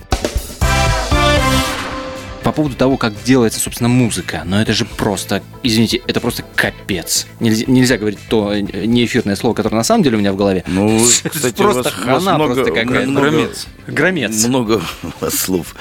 По 2.55 2.61
поводу 2.61 2.77
того, 2.77 2.95
как 2.95 3.13
делается, 3.25 3.59
собственно, 3.59 3.89
музыка. 3.89 4.43
Но 4.45 4.61
это 4.61 4.71
же 4.71 4.85
просто, 4.85 5.43
извините, 5.61 6.01
это 6.07 6.21
просто 6.21 6.45
капец. 6.55 7.27
Нельзя, 7.41 7.65
нельзя 7.67 7.97
говорить 7.97 8.19
то 8.29 8.53
э, 8.53 8.61
неэфирное 8.61 9.35
слово, 9.35 9.53
которое 9.53 9.75
на 9.75 9.83
самом 9.83 10.03
деле 10.03 10.15
у 10.15 10.19
меня 10.21 10.31
в 10.31 10.37
голове. 10.37 10.63
Ну, 10.65 11.05
Это 11.05 11.29
кстати, 11.31 11.53
просто 11.53 11.81
у 11.81 11.83
вас, 11.83 11.93
у 11.93 12.07
вас 12.11 12.23
хана 12.23 12.35
много, 12.37 12.55
просто 12.55 12.71
какая-то. 12.73 13.09
много- 13.11 13.29
Громец. 13.29 13.67
Громец. 13.87 14.45
Много 14.45 14.81
у 15.03 15.07
вас 15.19 15.33
слов 15.35 15.75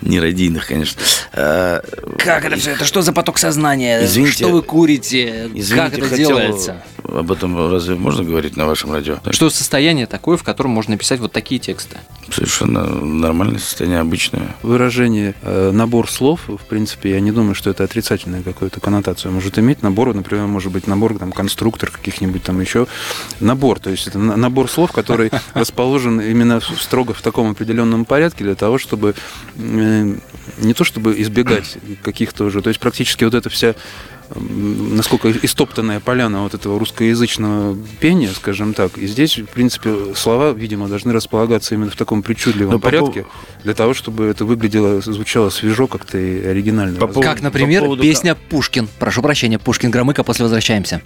нерадийных, 0.00 0.66
конечно. 0.68 1.02
А, 1.34 1.82
Как 2.16 2.46
это 2.46 2.56
все? 2.56 2.70
Это 2.70 2.86
что 2.86 3.02
за 3.02 3.12
поток 3.12 3.36
сознания? 3.36 4.02
Извините. 4.06 4.32
что 4.44 4.48
вы 4.48 4.62
курите? 4.62 5.50
Извините, 5.54 5.74
как 5.76 5.98
это 5.98 6.08
хотел- 6.08 6.28
делается? 6.28 6.82
Об 7.14 7.30
этом 7.30 7.70
разве 7.70 7.94
можно 7.94 8.24
говорить 8.24 8.56
на 8.56 8.66
вашем 8.66 8.92
радио? 8.92 9.18
Что 9.30 9.48
состояние 9.50 10.06
такое, 10.06 10.36
в 10.36 10.42
котором 10.42 10.72
можно 10.72 10.96
писать 10.96 11.20
вот 11.20 11.32
такие 11.32 11.60
тексты? 11.60 11.98
Совершенно 12.30 12.84
нормальное 12.84 13.58
состояние, 13.58 14.00
обычное. 14.00 14.56
Выражение 14.62 15.34
э, 15.42 15.70
«набор 15.70 16.10
слов», 16.10 16.40
в 16.48 16.64
принципе, 16.68 17.10
я 17.10 17.20
не 17.20 17.30
думаю, 17.30 17.54
что 17.54 17.70
это 17.70 17.84
отрицательную 17.84 18.42
какую-то 18.42 18.80
коннотацию 18.80 19.32
может 19.32 19.58
иметь. 19.58 19.82
Набор, 19.82 20.12
например, 20.14 20.46
может 20.46 20.72
быть 20.72 20.86
набор, 20.86 21.18
там, 21.18 21.32
конструктор 21.32 21.90
каких-нибудь 21.90 22.42
там 22.42 22.60
еще. 22.60 22.86
Набор, 23.40 23.78
то 23.78 23.90
есть 23.90 24.06
это 24.08 24.18
на- 24.18 24.36
набор 24.36 24.68
слов, 24.68 24.90
который 24.92 25.30
расположен 25.54 26.20
именно 26.20 26.60
строго 26.60 27.14
в 27.14 27.22
таком 27.22 27.50
определенном 27.50 28.04
порядке 28.04 28.44
для 28.44 28.54
того, 28.54 28.78
чтобы 28.78 29.14
э, 29.56 30.16
не 30.58 30.74
то 30.74 30.84
чтобы 30.84 31.20
избегать 31.20 31.78
каких-то 32.02 32.44
уже, 32.44 32.62
то 32.62 32.68
есть 32.68 32.80
практически 32.80 33.24
вот 33.24 33.34
эта 33.34 33.50
вся 33.50 33.74
насколько 34.36 35.30
истоптанная 35.30 36.00
поляна 36.00 36.42
вот 36.42 36.54
этого 36.54 36.78
русскоязычного 36.78 37.76
пения, 38.00 38.30
скажем 38.34 38.74
так. 38.74 38.96
И 38.98 39.06
здесь, 39.06 39.38
в 39.38 39.46
принципе, 39.46 40.14
слова, 40.14 40.52
видимо, 40.52 40.88
должны 40.88 41.12
располагаться 41.12 41.74
именно 41.74 41.90
в 41.90 41.96
таком 41.96 42.22
причудливом 42.22 42.72
Но 42.74 42.78
по 42.78 42.84
порядке, 42.84 43.20
пов- 43.20 43.62
для 43.64 43.74
того, 43.74 43.94
чтобы 43.94 44.24
это 44.24 44.44
выглядело, 44.44 45.00
звучало 45.00 45.50
свежо 45.50 45.86
как-то 45.86 46.18
и 46.18 46.44
оригинально. 46.44 46.98
По 46.98 47.20
Как, 47.20 47.40
например, 47.42 47.80
по 47.80 47.86
поводу- 47.86 48.02
песня 48.02 48.34
«Пушкин». 48.34 48.88
Прошу 48.98 49.22
прощения, 49.22 49.58
Пушкин 49.58 49.90
Громыко, 49.90 50.24
после 50.24 50.44
возвращаемся. 50.44 51.00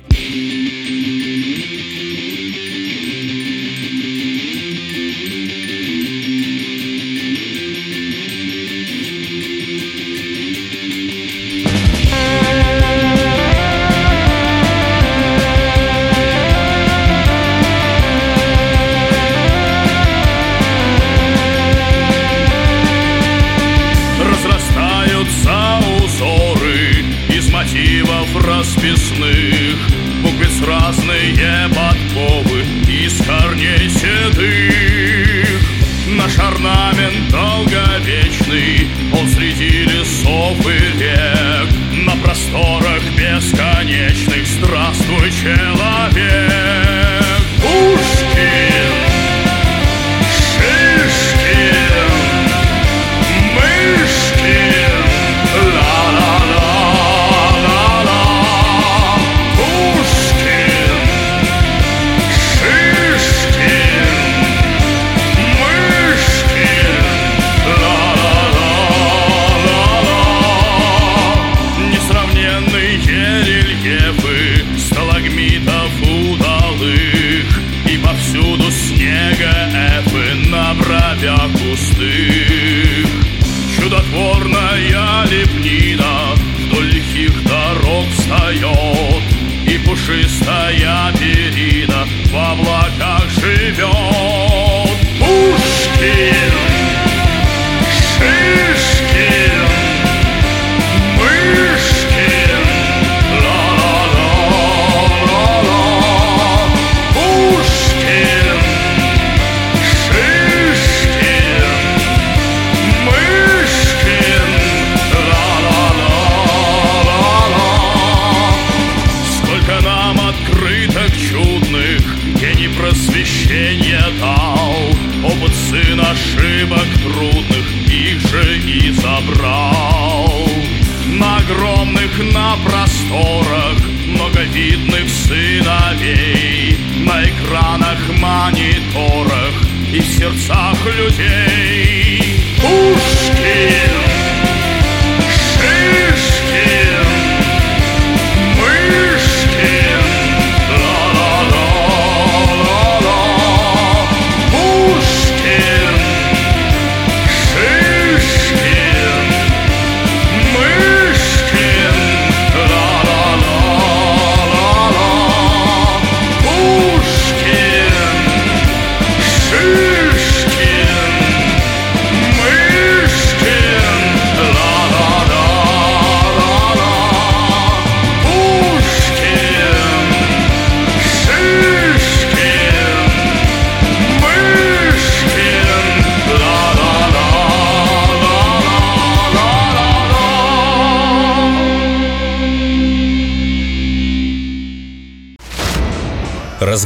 Просторах 42.48 43.02
бесконечных. 43.16 44.46
Здравствуй, 44.46 45.30
человек 45.30 45.97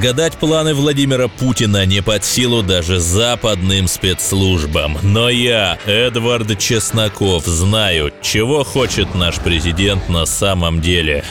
Разгадать 0.03 0.37
планы 0.37 0.75
Владимира 0.75 1.29
Путина 1.29 1.87
не 1.87 2.03
под 2.03 2.25
силу 2.25 2.65
даже 2.65 2.99
западным 2.99 3.87
спецслужбам. 3.87 4.99
Но 5.05 5.29
я, 5.29 5.79
Эдвард 5.87 6.59
Чесноков, 6.59 7.47
знаю, 7.47 8.13
чего 8.21 8.65
хочет 8.65 9.15
наш 9.15 9.37
президент 9.37 10.09
на 10.09 10.27
самом 10.27 10.81
деле. 10.81 11.25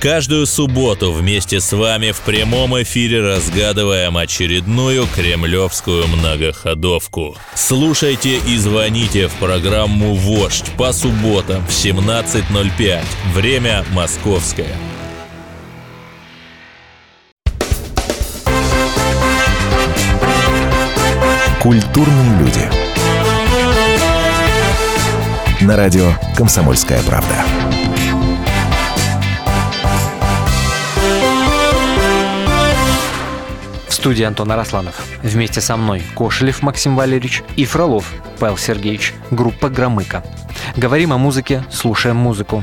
Каждую 0.00 0.46
субботу 0.46 1.12
вместе 1.12 1.60
с 1.60 1.72
вами 1.72 2.10
в 2.10 2.20
прямом 2.22 2.82
эфире 2.82 3.20
разгадываем 3.20 4.16
очередную 4.16 5.06
кремлевскую 5.06 6.08
многоходовку. 6.08 7.36
Слушайте 7.54 8.38
и 8.38 8.56
звоните 8.56 9.28
в 9.28 9.34
программу 9.34 10.14
«Вождь» 10.14 10.72
по 10.76 10.92
субботам 10.92 11.64
в 11.64 11.70
17.05. 11.70 13.04
Время 13.34 13.84
московское. 13.92 14.76
Культурные 21.66 22.38
люди. 22.38 22.60
На 25.62 25.74
радио 25.74 26.12
«Комсомольская 26.36 27.02
правда». 27.02 27.44
В 33.88 33.92
студии 33.92 34.22
Антон 34.22 34.52
Арасланов. 34.52 34.94
Вместе 35.24 35.60
со 35.60 35.76
мной 35.76 36.04
Кошелев 36.14 36.62
Максим 36.62 36.94
Валерьевич 36.94 37.42
и 37.56 37.64
Фролов 37.64 38.12
Павел 38.38 38.56
Сергеевич. 38.56 39.12
Группа 39.32 39.68
«Громыка». 39.68 40.22
Говорим 40.76 41.12
о 41.12 41.18
музыке, 41.18 41.64
слушаем 41.72 42.14
музыку. 42.14 42.62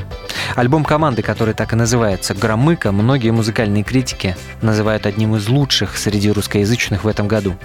Альбом 0.56 0.86
команды, 0.86 1.24
который 1.24 1.56
так 1.56 1.74
и 1.74 1.76
называется 1.76 2.36
«Громыка», 2.36 2.92
многие 2.92 3.32
музыкальные 3.32 3.84
критики 3.84 4.38
называют 4.62 5.08
одним 5.08 5.36
из 5.36 5.50
лучших 5.50 5.98
среди 5.98 6.32
русскоязычных 6.32 7.04
в 7.04 7.08
этом 7.08 7.28
году. 7.28 7.56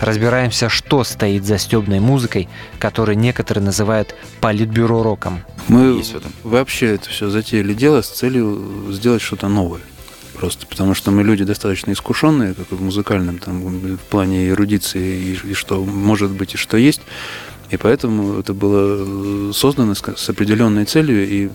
Разбираемся, 0.00 0.70
что 0.70 1.04
стоит 1.04 1.44
за 1.44 1.58
стебной 1.58 2.00
музыкой, 2.00 2.48
которую 2.78 3.18
некоторые 3.18 3.62
называют 3.62 4.14
политбюро 4.40 5.02
роком. 5.02 5.40
Мы 5.68 5.98
Есть 5.98 6.14
в 6.14 6.16
этом. 6.16 6.32
вообще 6.42 6.94
это 6.94 7.10
все 7.10 7.28
затеяли 7.28 7.74
дело 7.74 8.00
с 8.00 8.08
целью 8.08 8.86
сделать 8.90 9.20
что-то 9.20 9.48
новое. 9.48 9.82
Просто 10.34 10.66
потому 10.66 10.94
что 10.94 11.10
мы 11.10 11.22
люди 11.22 11.44
достаточно 11.44 11.92
искушенные, 11.92 12.54
как 12.54 12.72
и 12.72 12.74
в 12.74 12.80
музыкальном, 12.80 13.38
там, 13.38 13.60
в 13.60 13.98
плане 13.98 14.48
эрудиции, 14.48 15.36
и, 15.44 15.50
и 15.50 15.52
что 15.52 15.84
может 15.84 16.30
быть, 16.30 16.54
и 16.54 16.56
что 16.56 16.78
есть. 16.78 17.02
И 17.68 17.76
поэтому 17.76 18.40
это 18.40 18.54
было 18.54 19.50
э, 19.50 19.52
создано 19.54 19.94
с, 19.94 20.02
с 20.16 20.28
определенной 20.30 20.86
целью, 20.86 21.28
и 21.28 21.50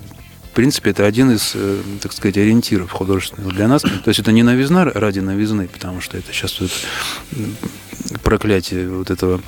принципе, 0.56 0.92
это 0.92 1.06
один 1.06 1.32
из, 1.32 1.52
э, 1.54 1.82
так 2.02 2.14
сказать, 2.14 2.38
ориентиров 2.38 2.92
художественных 2.92 3.54
для 3.54 3.68
нас. 3.68 3.82
То 3.82 4.08
есть 4.08 4.20
это 4.20 4.32
не 4.32 4.42
новизна 4.42 4.86
ради 4.86 5.20
новизны, 5.20 5.68
потому 5.68 6.02
что 6.02 6.18
это 6.18 6.32
сейчас 6.32 6.60
вот 6.60 6.72
проклятие 8.24 8.90
вот 8.90 9.12
этого 9.12 9.42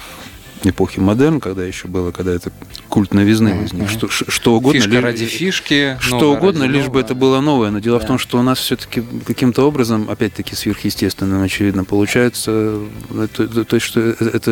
эпохи 0.63 1.00
модерн, 1.00 1.39
когда 1.39 1.63
еще 1.65 1.88
было, 1.88 2.12
когда 2.12 2.34
это 2.34 2.52
культ 2.89 3.13
новизны 3.13 3.62
возник. 3.62 3.89
Что, 3.89 4.08
что 4.10 4.56
угодно. 4.56 4.80
Фишка 4.82 4.91
ли- 4.96 5.00
ради 5.00 5.26
фишки. 5.26 5.98
что 6.00 6.15
новое 6.20 6.38
угодно, 6.38 6.62
ради 6.65 6.74
лишь 6.74 6.84
бы 6.86 6.88
нового. 6.93 7.00
это 7.06 7.15
было 7.15 7.41
новое. 7.41 7.72
Но 7.72 7.80
дело 7.80 7.98
в 8.00 8.02
Да. 8.02 8.08
том, 8.08 8.20
что 8.20 8.39
у 8.39 8.41
нас 8.41 8.58
все-таки 8.60 9.04
каким-то 9.26 9.63
образом, 9.67 10.10
опять-таки 10.10 10.56
сверхъестественным, 10.56 11.41
очевидно, 11.43 11.84
получается, 11.84 12.80
это, 13.15 13.65
то 13.65 13.76
есть, 13.76 13.86
что 13.86 14.00
это, 14.00 14.26
это 14.26 14.52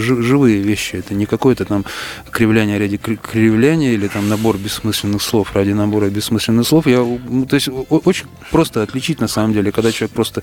жи- 0.00 0.22
живые 0.22 0.60
вещи. 0.60 0.96
Это 0.96 1.14
не 1.14 1.26
какое-то 1.26 1.64
там 1.64 1.84
кривляние 2.30 2.78
ради 2.78 2.96
кри- 2.96 3.16
кривляния 3.16 3.92
или 3.92 4.08
там 4.08 4.28
набор 4.28 4.56
бессмысленных 4.58 5.22
слов 5.22 5.54
ради 5.54 5.70
набора 5.72 6.06
бессмысленных 6.10 6.66
слов. 6.66 6.86
Я, 6.86 6.98
ну, 6.98 7.46
то 7.46 7.54
есть 7.54 7.68
очень 7.90 8.26
просто 8.50 8.82
отличить 8.82 9.20
на 9.20 9.28
самом 9.28 9.52
деле, 9.52 9.70
когда 9.72 9.92
человек 9.92 10.14
просто 10.14 10.42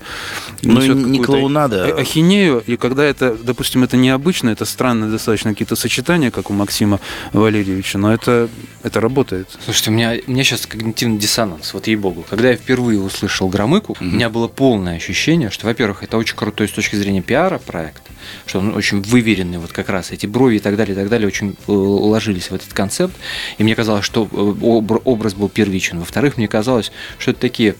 Ну, 0.62 0.80
не 0.80 1.18
клоунада. 1.22 1.84
а- 1.86 2.00
ахинею, 2.00 2.62
и 2.66 2.76
когда 2.76 3.04
это, 3.04 3.36
допустим, 3.42 3.82
это 3.84 3.96
необычно, 3.96 4.50
это 4.50 4.64
странно 4.64 4.85
достаточно 4.94 5.50
какие-то 5.50 5.76
сочетания, 5.76 6.30
как 6.30 6.50
у 6.50 6.52
Максима 6.52 7.00
Валерьевича, 7.32 7.98
но 7.98 8.12
это, 8.12 8.48
это 8.82 9.00
работает. 9.00 9.48
Слушайте, 9.64 9.90
у 9.90 9.94
меня, 9.94 10.14
у 10.26 10.30
меня 10.30 10.44
сейчас 10.44 10.66
когнитивный 10.66 11.18
диссонанс, 11.18 11.74
вот 11.74 11.86
ей-богу. 11.86 12.24
Когда 12.28 12.50
я 12.50 12.56
впервые 12.56 13.00
услышал 13.00 13.48
Громыку, 13.48 13.96
у 14.00 14.04
меня 14.04 14.28
было 14.28 14.48
полное 14.48 14.96
ощущение, 14.96 15.50
что, 15.50 15.66
во-первых, 15.66 16.02
это 16.02 16.16
очень 16.16 16.36
крутой 16.36 16.68
с 16.68 16.72
точки 16.72 16.96
зрения 16.96 17.22
пиара 17.22 17.58
проект, 17.58 18.02
что 18.46 18.58
он 18.58 18.74
очень 18.74 19.02
выверенный, 19.02 19.58
вот 19.58 19.72
как 19.72 19.88
раз 19.88 20.10
эти 20.10 20.26
брови 20.26 20.56
и 20.56 20.58
так 20.60 20.76
далее, 20.76 20.94
и 20.94 20.96
так 20.96 21.08
далее, 21.08 21.26
очень 21.26 21.56
э, 21.66 21.72
ложились 21.72 22.50
в 22.50 22.54
этот 22.54 22.72
концепт. 22.72 23.14
И 23.58 23.62
мне 23.62 23.74
казалось, 23.74 24.04
что 24.04 24.24
э, 24.24 24.36
обр- 24.36 25.02
образ 25.04 25.34
был 25.34 25.48
первичен. 25.48 25.98
Во-вторых, 25.98 26.36
мне 26.36 26.48
казалось, 26.48 26.92
что 27.18 27.30
это 27.30 27.40
такие 27.40 27.76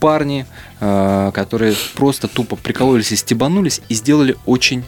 парни, 0.00 0.46
э, 0.80 1.30
которые 1.34 1.74
просто 1.94 2.28
тупо 2.28 2.56
прикололись 2.56 3.12
и 3.12 3.16
стебанулись 3.16 3.80
и 3.88 3.94
сделали 3.94 4.36
очень 4.46 4.84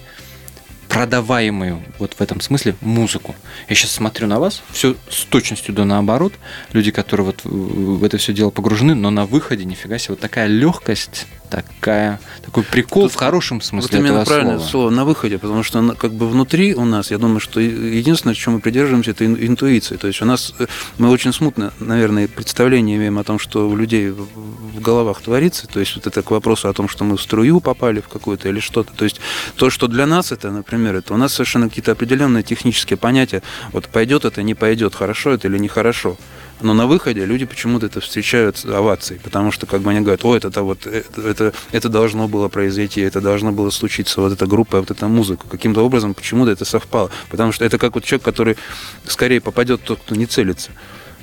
продаваемую 0.88 1.82
вот 1.98 2.14
в 2.14 2.20
этом 2.20 2.40
смысле 2.40 2.74
музыку. 2.80 3.34
Я 3.68 3.74
сейчас 3.74 3.92
смотрю 3.92 4.26
на 4.26 4.40
вас, 4.40 4.62
все 4.70 4.96
с 5.10 5.24
точностью 5.24 5.74
до 5.74 5.84
наоборот. 5.84 6.34
Люди, 6.72 6.90
которые 6.90 7.26
вот 7.26 7.44
в 7.44 8.04
это 8.04 8.18
все 8.18 8.32
дело 8.32 8.50
погружены, 8.50 8.94
но 8.94 9.10
на 9.10 9.26
выходе 9.26 9.64
нифига 9.64 9.98
себе 9.98 10.14
вот 10.14 10.20
такая 10.20 10.46
легкость, 10.46 11.26
такая 11.50 12.20
такой 12.44 12.62
прикол 12.64 13.04
Тут 13.04 13.12
в 13.12 13.16
хорошем 13.16 13.58
Вот 13.58 13.64
смысле 13.64 13.98
именно 13.98 14.12
этого 14.20 14.24
правильное 14.24 14.56
слова. 14.58 14.70
слово 14.70 14.90
на 14.90 15.04
выходе, 15.04 15.38
потому 15.38 15.62
что 15.62 15.94
как 15.98 16.12
бы 16.12 16.28
внутри 16.28 16.74
у 16.74 16.84
нас, 16.84 17.10
я 17.10 17.18
думаю, 17.18 17.40
что 17.40 17.60
единственное, 17.60 18.34
чем 18.34 18.54
мы 18.54 18.60
придерживаемся, 18.60 19.12
это 19.12 19.24
ин- 19.24 19.36
интуиция. 19.40 19.98
То 19.98 20.06
есть 20.06 20.20
у 20.22 20.24
нас 20.24 20.52
э, 20.58 20.66
мы 20.98 21.10
очень 21.10 21.32
смутно, 21.32 21.72
наверное, 21.80 22.28
представление 22.28 22.96
имеем 22.96 23.18
о 23.18 23.24
том, 23.24 23.38
что 23.38 23.68
у 23.68 23.76
людей 23.76 24.10
в 24.10 24.80
головах 24.80 25.22
творится. 25.22 25.66
То 25.66 25.80
есть 25.80 25.94
вот 25.96 26.06
это 26.06 26.22
к 26.22 26.30
вопросу 26.30 26.68
о 26.68 26.72
том, 26.72 26.88
что 26.88 27.04
мы 27.04 27.16
в 27.16 27.22
струю 27.22 27.60
попали 27.60 28.00
в 28.00 28.08
какую-то 28.08 28.48
или 28.48 28.60
что-то. 28.60 28.92
То 28.94 29.04
есть 29.04 29.20
то, 29.56 29.70
что 29.70 29.86
для 29.88 30.06
нас 30.06 30.32
это, 30.32 30.50
например, 30.50 30.96
это 30.96 31.14
у 31.14 31.16
нас 31.16 31.32
совершенно 31.34 31.68
какие-то 31.68 31.92
определенные 31.92 32.42
технические 32.42 32.96
понятия. 32.96 33.42
Вот 33.72 33.86
пойдет 33.88 34.24
это, 34.24 34.42
не 34.42 34.54
пойдет, 34.54 34.94
хорошо 34.94 35.30
это 35.32 35.48
или 35.48 35.58
нехорошо. 35.58 36.16
Но 36.60 36.72
на 36.72 36.86
выходе 36.86 37.24
люди 37.26 37.44
почему-то 37.44 37.86
это 37.86 38.00
встречают 38.00 38.64
овацией, 38.64 39.20
потому 39.20 39.52
что 39.52 39.66
как 39.66 39.82
бы 39.82 39.90
они 39.90 40.00
говорят, 40.00 40.24
о, 40.24 40.34
это 40.34 40.62
вот 40.62 40.86
это, 40.86 41.20
это, 41.20 41.52
это 41.70 41.88
должно 41.88 42.28
было 42.28 42.48
произойти, 42.48 43.02
это 43.02 43.20
должно 43.20 43.52
было 43.52 43.68
случиться, 43.70 44.22
вот 44.22 44.32
эта 44.32 44.46
группа, 44.46 44.80
вот 44.80 44.90
эта 44.90 45.06
музыка. 45.06 45.46
Каким-то 45.48 45.82
образом 45.82 46.14
почему-то 46.14 46.50
это 46.50 46.64
совпало. 46.64 47.10
Потому 47.28 47.52
что 47.52 47.64
это 47.64 47.76
как 47.76 47.94
вот 47.94 48.04
человек, 48.04 48.24
который 48.24 48.56
скорее 49.06 49.40
попадет 49.40 49.82
тот, 49.82 50.00
кто 50.00 50.14
не 50.14 50.26
целится 50.26 50.70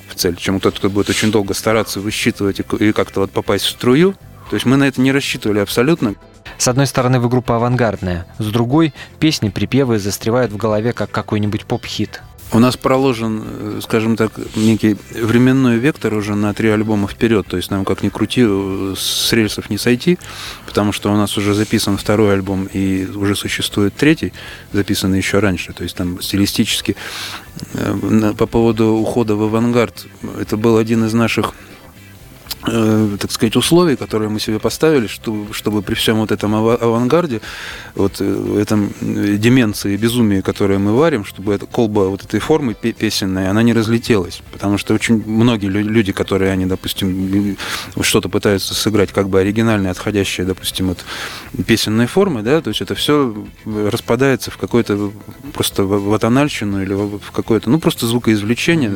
в 0.07 0.15
цель, 0.15 0.35
чем 0.35 0.59
тот, 0.59 0.77
кто 0.77 0.89
будет 0.89 1.09
очень 1.09 1.31
долго 1.31 1.55
стараться 1.55 1.99
высчитывать 1.99 2.61
и, 2.79 2.91
как-то 2.91 3.21
вот 3.21 3.31
попасть 3.31 3.65
в 3.65 3.69
струю. 3.69 4.13
То 4.49 4.55
есть 4.55 4.67
мы 4.67 4.77
на 4.77 4.83
это 4.83 5.01
не 5.01 5.11
рассчитывали 5.11 5.59
абсолютно. 5.59 6.13
С 6.59 6.67
одной 6.67 6.85
стороны, 6.85 7.19
вы 7.19 7.29
группа 7.29 7.55
авангардная, 7.55 8.27
с 8.37 8.45
другой 8.45 8.93
песни, 9.19 9.49
припевы 9.49 9.97
застревают 9.97 10.51
в 10.51 10.57
голове 10.57 10.93
как 10.93 11.09
какой-нибудь 11.09 11.65
поп-хит. 11.65 12.21
У 12.51 12.59
нас 12.59 12.77
проложен, 12.77 13.43
э, 13.43 13.79
скажем 13.81 14.15
так, 14.15 14.31
некий 14.55 14.95
временной 15.11 15.77
вектор 15.77 16.13
уже 16.13 16.35
на 16.35 16.53
три 16.53 16.69
альбома 16.69 17.07
вперед. 17.07 17.47
То 17.47 17.57
есть 17.57 17.71
нам 17.71 17.83
как 17.85 18.03
ни 18.03 18.09
крути, 18.09 18.43
э, 18.45 18.93
с 18.97 19.33
рельсов 19.33 19.69
не 19.69 19.77
сойти, 19.77 20.19
потому 20.67 20.91
что 20.91 21.11
у 21.11 21.17
нас 21.17 21.37
уже 21.37 21.53
записан 21.53 21.97
второй 21.97 22.33
альбом 22.33 22.65
и 22.65 23.07
уже 23.15 23.35
существует 23.35 23.95
третий, 23.95 24.33
записанный 24.71 25.17
еще 25.17 25.39
раньше. 25.39 25.73
То 25.73 25.83
есть 25.83 25.95
там 25.95 26.21
стилистически 26.21 26.95
э, 27.73 28.33
по 28.37 28.45
поводу 28.45 28.93
ухода 28.93 29.35
в 29.35 29.43
авангард, 29.43 30.05
это 30.39 30.57
был 30.57 30.77
один 30.77 31.05
из 31.05 31.13
наших 31.13 31.53
э, 32.67 33.17
так 33.19 33.31
сказать, 33.31 33.55
условий, 33.55 33.95
которые 33.95 34.29
мы 34.29 34.39
себе 34.39 34.59
поставили, 34.59 35.07
чтобы, 35.07 35.53
чтобы 35.53 35.81
при 35.81 35.95
всем 35.95 36.17
вот 36.17 36.31
этом 36.31 36.55
ава- 36.55 36.77
авангарде, 36.77 37.41
вот 37.95 38.17
э, 38.19 38.59
этом 38.61 38.93
э, 39.01 39.35
деменции, 39.37 39.97
безумии, 39.97 40.41
которое 40.41 40.79
мы 40.79 40.95
варим, 40.95 41.25
чтобы 41.25 41.53
эта 41.53 41.65
колба 41.65 42.01
вот 42.09 42.23
этой 42.23 42.39
формы 42.39 42.73
пе- 42.73 42.93
песенной, 42.93 43.49
она 43.49 43.63
не 43.63 43.73
разлетелась. 43.73 44.41
Потому 44.51 44.77
что 44.77 44.93
очень 44.93 45.23
многие 45.25 45.67
лю- 45.67 45.87
люди, 45.87 46.11
которые, 46.11 46.51
они, 46.51 46.65
допустим, 46.65 47.55
э, 47.95 48.01
что-то 48.01 48.29
пытаются 48.29 48.73
сыграть 48.73 49.11
как 49.11 49.29
бы 49.29 49.39
оригинальное, 49.39 49.91
отходящее, 49.91 50.45
допустим, 50.45 50.91
от 50.91 51.03
песенной 51.65 52.07
формы, 52.07 52.41
да, 52.41 52.61
то 52.61 52.69
есть 52.69 52.81
это 52.81 52.95
все 52.95 53.35
распадается 53.65 54.51
в 54.51 54.57
какой-то 54.57 55.11
просто 55.53 55.83
в 55.83 56.13
атональщину 56.13 56.81
или 56.81 56.93
в 56.93 57.31
какое-то, 57.31 57.69
ну, 57.69 57.79
просто 57.79 58.07
звукоизвлечение, 58.07 58.89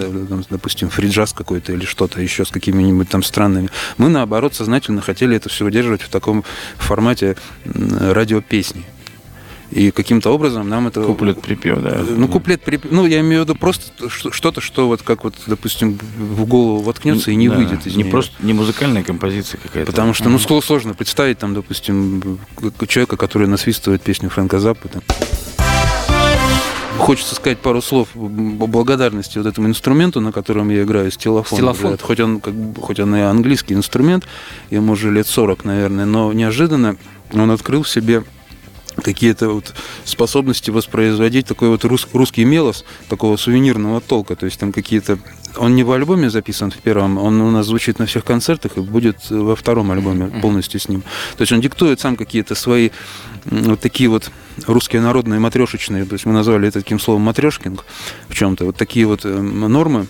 допустим, 0.50 0.90
фриджаз 0.90 1.34
какой-то 1.34 1.74
или 1.74 1.86
что-то 1.86 2.22
еще 2.22 2.46
с 2.46 2.50
какими-нибудь 2.50 3.10
там 3.10 3.24
странными. 3.24 3.57
Мы, 3.98 4.10
наоборот, 4.10 4.54
сознательно 4.56 5.02
хотели 5.02 5.36
это 5.36 5.50
все 5.50 5.66
удерживать 5.66 6.02
в 6.02 6.10
таком 6.10 6.44
формате 6.78 7.36
радиопесни. 7.66 8.84
И 9.70 9.92
каким-то 9.92 10.30
образом 10.34 10.70
нам 10.70 10.88
это... 10.88 11.04
Куплет 11.04 11.42
припев, 11.42 11.82
да. 11.82 12.02
Ну, 12.10 12.30
куплет, 12.30 12.62
прип- 12.64 12.88
ну, 12.90 13.06
я 13.06 13.20
имею 13.20 13.42
в 13.42 13.44
виду 13.44 13.56
просто 13.60 13.92
что-то, 14.10 14.62
что 14.62 14.88
вот 14.88 15.02
как 15.02 15.26
вот, 15.26 15.36
допустим, 15.46 16.00
в 16.18 16.46
голову 16.46 16.80
воткнется 16.82 17.32
и 17.32 17.36
не 17.36 17.50
Да, 17.50 17.56
выйдет 17.58 17.86
из 17.86 17.98
не 17.98 18.04
неё. 18.04 18.12
просто 18.12 18.34
не 18.40 18.54
музыкальная 18.54 19.04
композиция 19.04 19.60
какая-то. 19.62 19.92
Потому 19.92 20.14
что, 20.14 20.30
ну, 20.30 20.38
сл- 20.38 20.62
сложно 20.64 20.94
представить 20.94 21.40
там, 21.40 21.54
допустим, 21.54 22.40
человека, 22.88 23.18
который 23.18 23.50
насвистывает 23.50 24.02
песню 24.02 24.30
Фрэнка 24.30 24.60
Заппа. 24.62 24.88
там. 24.88 25.02
Хочется 26.98 27.36
сказать 27.36 27.60
пару 27.60 27.82
слов 27.82 28.10
о 28.16 28.20
благодарности 28.68 29.38
вот 29.38 29.48
этому 29.48 29.68
инструменту, 29.68 30.20
на 30.22 30.32
котором 30.32 30.70
я 30.70 30.84
играю, 30.84 31.12
стилофон. 31.12 31.58
Стилофон. 31.58 31.82
Говорят, 31.82 32.02
Хоть 32.02 32.20
он, 32.20 32.40
как 32.40 32.54
хоть 32.82 33.00
он 33.00 33.16
и 33.16 33.22
английский 33.22 33.74
инструмент, 33.74 34.26
ему 34.70 34.94
уже 34.94 35.12
лет 35.12 35.28
40, 35.28 35.66
наверное, 35.66 36.06
но 36.06 36.34
неожиданно 36.34 36.98
он 37.34 37.52
открыл 37.52 37.84
в 37.84 37.90
себе 37.90 38.24
какие-то 39.02 39.50
вот 39.50 39.74
способности 40.04 40.72
воспроизводить 40.72 41.48
такой 41.48 41.70
вот 41.70 41.86
рус- 41.86 42.08
русский 42.14 42.46
мелос 42.46 42.86
такого 43.10 43.38
сувенирного 43.38 44.02
толка. 44.02 44.36
То 44.36 44.46
есть 44.46 44.60
там 44.60 44.72
какие-то... 44.72 45.20
Он 45.56 45.76
не 45.76 45.84
в 45.84 45.92
альбоме 45.92 46.30
записан 46.30 46.72
в 46.72 46.78
первом, 46.78 47.18
он 47.18 47.42
у 47.42 47.50
нас 47.50 47.66
звучит 47.66 48.00
на 48.00 48.06
всех 48.06 48.24
концертах 48.24 48.78
и 48.78 48.82
будет 48.82 49.30
во 49.30 49.56
втором 49.56 49.92
альбоме 49.92 50.28
полностью 50.42 50.80
с 50.80 50.88
ним. 50.88 51.02
То 51.36 51.42
есть 51.42 51.52
он 51.52 51.62
диктует 51.62 52.00
сам 52.00 52.16
какие-то 52.16 52.54
свои 52.54 52.92
вот 53.46 53.80
такие 53.80 54.10
вот 54.10 54.30
русские 54.66 55.02
народные 55.02 55.40
матрешечные, 55.40 56.06
то 56.06 56.14
есть 56.14 56.26
мы 56.26 56.34
назвали 56.34 56.68
это 56.68 56.82
таким 56.82 57.00
словом 57.00 57.24
матрешкинг 57.24 57.86
в 58.28 58.36
чем-то. 58.36 58.66
Вот 58.66 58.76
такие 58.76 59.06
вот 59.06 59.26
э, 59.26 59.30
нормы 59.30 60.08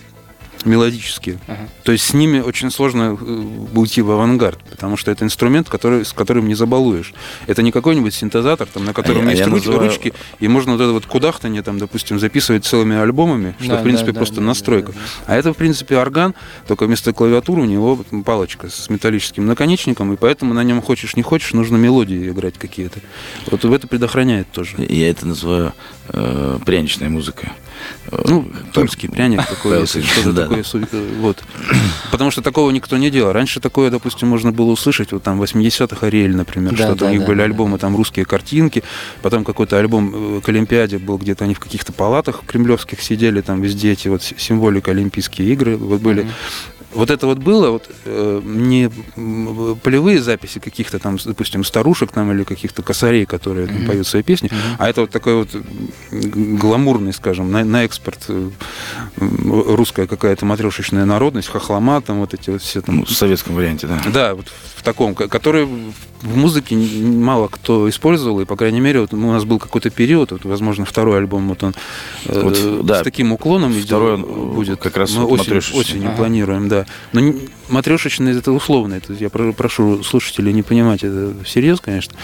мелодические. 0.64 1.38
То 1.84 1.92
есть 1.92 2.04
с 2.04 2.14
ними 2.14 2.40
очень 2.40 2.70
сложно 2.70 3.16
э, 3.20 3.42
уйти 3.74 4.02
в 4.02 4.10
авангард, 4.10 4.58
потому 4.70 4.96
что 4.96 5.10
это 5.10 5.24
инструмент, 5.24 5.68
который, 5.68 6.04
с 6.04 6.12
которым 6.12 6.48
не 6.48 6.54
забалуешь. 6.54 7.14
Это 7.46 7.62
не 7.62 7.72
какой-нибудь 7.72 8.12
синтезатор, 8.14 8.66
там, 8.66 8.84
на 8.84 8.92
котором 8.92 9.24
я- 9.24 9.30
есть 9.30 9.40
я 9.40 9.46
руч- 9.46 9.66
называю- 9.66 9.88
ручки, 9.88 10.12
и 10.40 10.48
можно 10.48 10.72
вот 10.72 10.80
это 10.80 10.92
вот 10.92 11.06
кудахтание, 11.06 11.62
там, 11.62 11.78
допустим, 11.78 12.18
записывать 12.18 12.64
целыми 12.64 12.96
альбомами, 12.96 13.54
что, 13.60 13.70
Да, 13.70 13.76
в 13.78 13.82
принципе, 13.82 14.06
да, 14.08 14.12
да, 14.14 14.18
просто 14.18 14.34
да, 14.36 14.40
да, 14.42 14.46
настройка. 14.46 14.92
да, 14.92 14.98
А 15.26 15.36
это, 15.36 15.52
в 15.52 15.56
принципе, 15.56 15.96
орган, 15.96 16.34
только 16.66 16.86
вместо 16.86 17.12
клавиатуры 17.12 17.62
у 17.62 17.66
него 17.66 17.96
палочка 18.24 18.68
с 18.68 18.88
металлическим 18.90 19.46
наконечником, 19.46 20.12
и 20.12 20.16
поэтому 20.16 20.54
на 20.54 20.64
нем 20.64 20.82
хочешь 20.82 21.16
не 21.16 21.22
хочешь, 21.22 21.52
нужно 21.52 21.76
мелодии 21.76 22.28
играть 22.30 22.58
какие-то. 22.58 23.00
Вот 23.50 23.64
в 23.64 23.72
это 23.72 23.86
предохраняет 23.86 24.50
тоже. 24.52 24.76
Я 24.88 25.10
это 25.10 25.26
называю 25.26 25.72
э, 26.08 26.58
пряничная 26.64 27.08
музыка. 27.08 27.52
Ну, 28.10 28.50
тульский 28.72 29.08
пряник 29.08 29.46
такой, 29.48 29.86
что-то 29.86 30.32
да. 30.32 30.42
такое. 30.46 30.64
Вот. 31.20 31.42
Потому 32.10 32.30
что 32.30 32.42
такого 32.42 32.70
никто 32.70 32.96
не 32.96 33.10
делал. 33.10 33.32
Раньше 33.32 33.60
такое, 33.60 33.90
допустим, 33.90 34.28
можно 34.28 34.52
было 34.52 34.70
услышать, 34.70 35.12
вот 35.12 35.22
там 35.22 35.38
в 35.38 35.42
80-х 35.42 36.06
Ариэль, 36.06 36.34
например, 36.34 36.74
Да, 36.74 36.84
что-то 36.84 37.06
у 37.06 37.10
них 37.10 37.24
были 37.24 37.42
альбомы, 37.42 37.78
там 37.78 37.96
русские 37.96 38.24
картинки, 38.24 38.82
потом 39.22 39.44
какой-то 39.44 39.78
альбом 39.78 40.38
э, 40.38 40.40
к 40.40 40.48
Олимпиаде 40.48 40.98
был, 40.98 41.18
где-то 41.18 41.44
они 41.44 41.54
в 41.54 41.60
каких-то 41.60 41.92
палатах 41.92 42.42
кремлевских 42.46 43.02
сидели, 43.02 43.40
там 43.40 43.60
везде 43.60 43.92
эти 43.92 44.08
вот 44.08 44.22
символика 44.22 44.90
Олимпийские 44.90 45.52
игры 45.52 45.76
вот 45.76 46.00
были. 46.00 46.26
Вот 46.94 47.10
это 47.10 47.26
вот 47.26 47.38
было, 47.38 47.70
вот 47.70 47.90
э, 48.06 48.40
не 48.44 48.88
полевые 49.82 50.22
записи 50.22 50.58
каких-то 50.58 50.98
там, 50.98 51.18
допустим, 51.22 51.62
старушек 51.62 52.10
там 52.12 52.32
или 52.32 52.44
каких-то 52.44 52.82
косарей, 52.82 53.26
которые 53.26 53.66
там 53.66 53.84
поют 53.86 54.06
свои 54.06 54.22
песни, 54.22 54.50
а 54.78 54.88
это 54.88 55.02
вот 55.02 55.10
такой 55.10 55.34
вот 55.34 55.48
гламурный, 56.10 57.12
скажем, 57.12 57.50
на, 57.52 57.64
на 57.64 57.84
экспорт 57.84 58.24
э, 58.28 58.50
русская 59.18 60.06
какая-то 60.06 60.46
матрешечная 60.46 61.04
народность, 61.04 61.48
хохлома, 61.48 62.00
там 62.00 62.20
вот 62.20 62.34
эти 62.34 62.50
вот 62.50 62.62
все 62.62 62.80
там 62.80 62.98
Ну, 62.98 63.04
в 63.04 63.10
советском 63.10 63.54
варианте, 63.54 63.86
да. 63.86 64.00
да, 64.12 64.34
вот 64.34 64.46
в 64.76 64.82
таком, 64.82 65.14
ко- 65.14 65.28
который 65.28 65.68
в 66.22 66.36
музыке 66.36 66.74
мало 66.76 67.48
кто 67.48 67.88
использовал, 67.88 68.40
и, 68.40 68.44
по 68.44 68.56
крайней 68.56 68.80
мере, 68.80 69.00
вот 69.02 69.12
у 69.14 69.16
нас 69.16 69.44
был 69.44 69.58
какой-то 69.58 69.90
период, 69.90 70.32
вот, 70.32 70.44
возможно, 70.44 70.84
второй 70.84 71.18
альбом, 71.18 71.48
вот 71.48 71.62
он 71.62 71.74
э, 72.26 72.40
Вот, 72.40 72.86
да. 72.86 73.00
с 73.00 73.02
таким 73.04 73.32
уклоном 73.32 73.72
идет- 73.72 73.84
Второй 73.86 74.14
он, 74.14 74.22
будет. 74.54 74.80
как 74.80 74.96
раз 74.96 75.12
Мы 75.14 75.26
вот 75.26 75.38
матрешечный. 75.38 75.80
осенью 75.80 76.08
Ага. 76.08 76.16
планируем, 76.16 76.68
да. 76.68 76.77
Но 77.12 77.20
не- 77.20 77.48
матрешечный 77.68 78.36
это 78.36 78.52
условно, 78.52 78.94
это 78.94 79.12
я 79.12 79.30
про- 79.30 79.52
прошу 79.52 80.02
слушателей 80.02 80.52
не 80.52 80.62
понимать 80.62 81.02
это 81.04 81.34
всерьез, 81.44 81.80
конечно. 81.80 82.14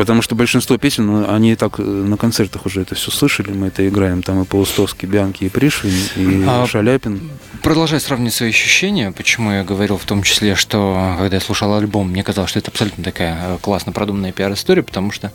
Потому 0.00 0.22
что 0.22 0.34
большинство 0.34 0.78
песен, 0.78 1.04
ну, 1.04 1.30
они 1.30 1.52
и 1.52 1.56
так 1.56 1.78
э, 1.78 1.82
на 1.82 2.16
концертах 2.16 2.64
уже 2.64 2.80
это 2.80 2.94
все 2.94 3.10
слышали, 3.10 3.52
мы 3.52 3.66
это 3.66 3.86
играем, 3.86 4.22
там 4.22 4.40
и 4.40 4.46
Паустовский, 4.46 5.06
Бянки, 5.06 5.44
и 5.44 5.50
Пришвин, 5.50 5.92
и 6.16 6.42
А, 6.48 6.66
Шаляпин. 6.66 7.28
Продолжая 7.62 8.00
сравнивать 8.00 8.32
свои 8.32 8.48
ощущения, 8.48 9.12
почему 9.12 9.52
я 9.52 9.62
говорил 9.62 9.98
в 9.98 10.06
том 10.06 10.22
числе, 10.22 10.54
что 10.54 11.16
когда 11.18 11.36
я 11.36 11.40
слушал 11.42 11.74
альбом, 11.74 12.08
мне 12.08 12.24
казалось, 12.24 12.48
что 12.48 12.58
это 12.58 12.70
абсолютно 12.70 13.04
такая 13.04 13.36
э, 13.42 13.58
классно 13.60 13.92
продуманная 13.92 14.32
пиар-история, 14.32 14.82
потому 14.82 15.10
что 15.10 15.32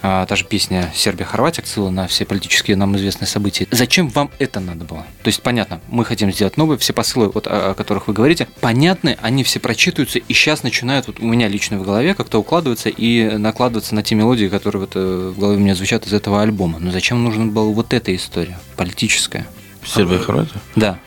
а, 0.00 0.24
та 0.24 0.34
же 0.34 0.46
песня 0.46 0.90
«Сербия-Хорватия» 0.94 1.60
отсылала 1.60 1.90
на 1.90 2.06
все 2.06 2.24
политические 2.24 2.78
нам 2.78 2.96
известные 2.96 3.28
события. 3.28 3.66
Зачем 3.70 4.08
вам 4.08 4.30
это 4.38 4.60
надо 4.60 4.86
было? 4.86 5.04
То 5.24 5.28
есть, 5.28 5.42
понятно, 5.42 5.82
мы 5.88 6.06
хотим 6.06 6.32
сделать 6.32 6.56
новые, 6.56 6.78
все 6.78 6.94
посылы, 6.94 7.28
вот, 7.28 7.46
о, 7.46 7.72
о 7.72 7.74
которых 7.74 8.08
вы 8.08 8.14
говорите, 8.14 8.48
понятны, 8.62 9.18
они 9.20 9.44
все 9.44 9.60
прочитываются, 9.60 10.18
и 10.20 10.32
сейчас 10.32 10.62
начинают 10.62 11.08
вот 11.08 11.20
у 11.20 11.26
меня 11.26 11.48
лично 11.48 11.78
в 11.78 11.82
голове 11.82 12.14
как-то 12.14 12.38
укладываться 12.38 12.88
и 12.88 13.36
накладываться 13.36 13.94
на 13.94 14.05
те 14.06 14.14
мелодии, 14.14 14.46
которые 14.48 14.80
вот 14.80 14.92
э, 14.94 15.32
в 15.34 15.38
голове 15.38 15.58
у 15.58 15.60
меня 15.60 15.74
звучат 15.74 16.06
из 16.06 16.12
этого 16.12 16.40
альбома. 16.42 16.78
Но 16.78 16.90
зачем 16.92 17.22
нужна 17.24 17.44
была 17.46 17.70
вот 17.72 17.92
эта 17.92 18.14
история, 18.14 18.58
политическая? 18.76 19.46
Сербия, 19.84 20.18
Хорватия? 20.18 20.58
Да. 20.76 20.98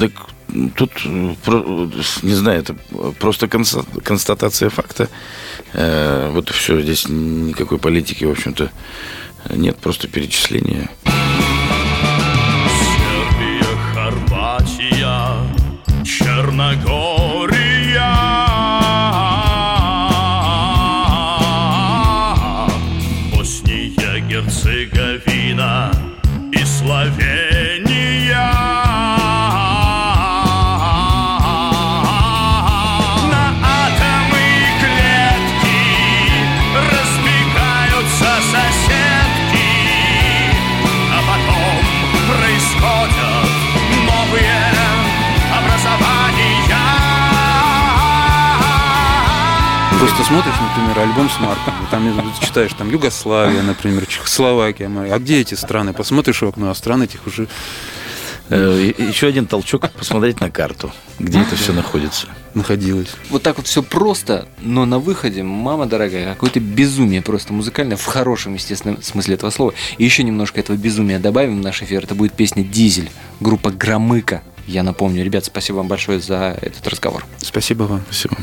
Так 0.00 0.12
тут, 0.76 0.90
э, 1.04 1.34
не 2.22 2.34
знаю, 2.34 2.60
это 2.60 2.74
просто 3.18 3.46
конста- 3.46 3.84
констатация 4.02 4.68
факта. 4.70 5.08
Э, 5.72 6.30
Вот 6.32 6.50
и 6.50 6.52
все, 6.52 6.80
здесь 6.82 7.06
никакой 7.08 7.78
политики, 7.78 8.24
в 8.24 8.30
общем-то, 8.30 8.70
нет, 9.50 9.76
просто 9.78 10.08
перечисления. 10.08 10.88
Сербия, 12.80 13.64
Хорватия, 13.94 15.26
Черногория, 16.04 17.01
Просто 50.02 50.24
смотришь, 50.24 50.54
например, 50.60 50.98
альбом 50.98 51.30
с 51.30 51.38
марками, 51.38 51.76
там 51.88 52.34
читаешь, 52.40 52.72
там 52.72 52.90
Югославия, 52.90 53.62
например, 53.62 54.04
Чехословакия, 54.06 54.90
а 54.90 55.18
где 55.20 55.40
эти 55.40 55.54
страны? 55.54 55.92
Посмотришь 55.92 56.42
в 56.42 56.48
окно, 56.48 56.70
а 56.70 56.74
стран 56.74 57.02
этих 57.02 57.24
уже... 57.24 57.46
Э, 58.48 58.92
Еще 58.98 59.28
один 59.28 59.46
толчок 59.46 59.88
посмотреть 59.92 60.40
на 60.40 60.50
карту, 60.50 60.90
где 61.20 61.42
это 61.42 61.54
все 61.54 61.72
находится. 61.72 62.26
находилось. 62.54 63.10
Вот 63.30 63.44
так 63.44 63.58
вот 63.58 63.68
все 63.68 63.80
просто, 63.80 64.48
но 64.60 64.86
на 64.86 64.98
выходе, 64.98 65.44
мама 65.44 65.86
дорогая, 65.86 66.34
какое-то 66.34 66.58
безумие 66.58 67.22
просто 67.22 67.52
музыкальное, 67.52 67.96
в 67.96 68.04
хорошем, 68.04 68.54
естественно, 68.54 69.00
смысле 69.00 69.36
этого 69.36 69.50
слова. 69.50 69.72
И 69.98 70.04
еще 70.04 70.24
немножко 70.24 70.58
этого 70.58 70.74
безумия 70.74 71.20
добавим 71.20 71.60
в 71.60 71.62
наш 71.62 71.80
эфир. 71.80 72.02
Это 72.02 72.16
будет 72.16 72.32
песня 72.32 72.64
«Дизель», 72.64 73.12
группа 73.38 73.70
«Громыка». 73.70 74.42
Я 74.66 74.82
напомню, 74.82 75.24
ребят, 75.24 75.44
спасибо 75.44 75.76
вам 75.76 75.86
большое 75.86 76.18
за 76.18 76.58
этот 76.60 76.88
разговор. 76.88 77.24
Спасибо 77.38 77.84
вам. 77.84 78.02
Спасибо. 78.10 78.36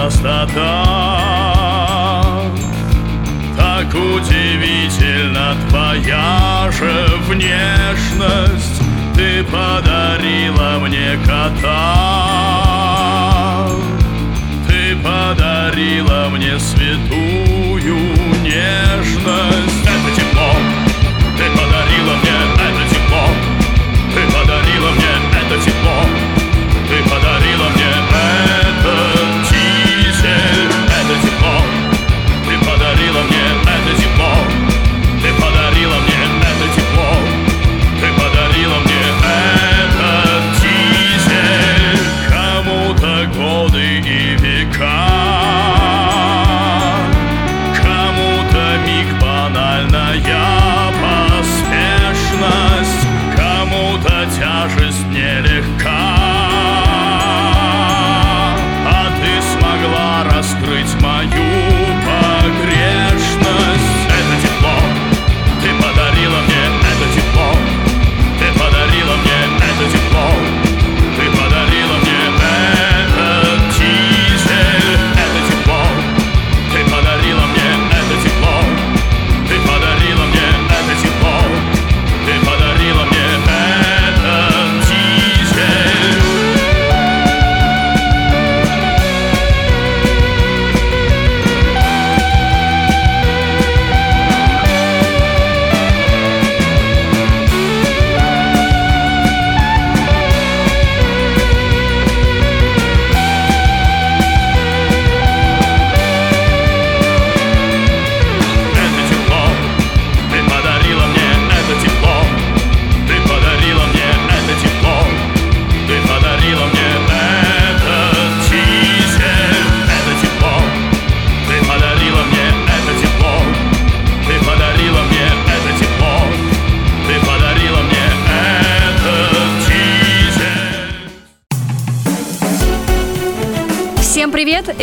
Простота 0.00 0.86
Так 3.56 3.88
удивительно 3.94 5.56
твоя 5.68 6.70
же 6.72 7.08
внешность. 7.28 8.80
Ты 9.14 9.44
подарила 9.44 10.78
мне 10.80 11.18
кота. 11.26 12.56
Ты 14.66 14.96
подарила 14.96 16.28
мне 16.30 16.58
святую 16.58 17.29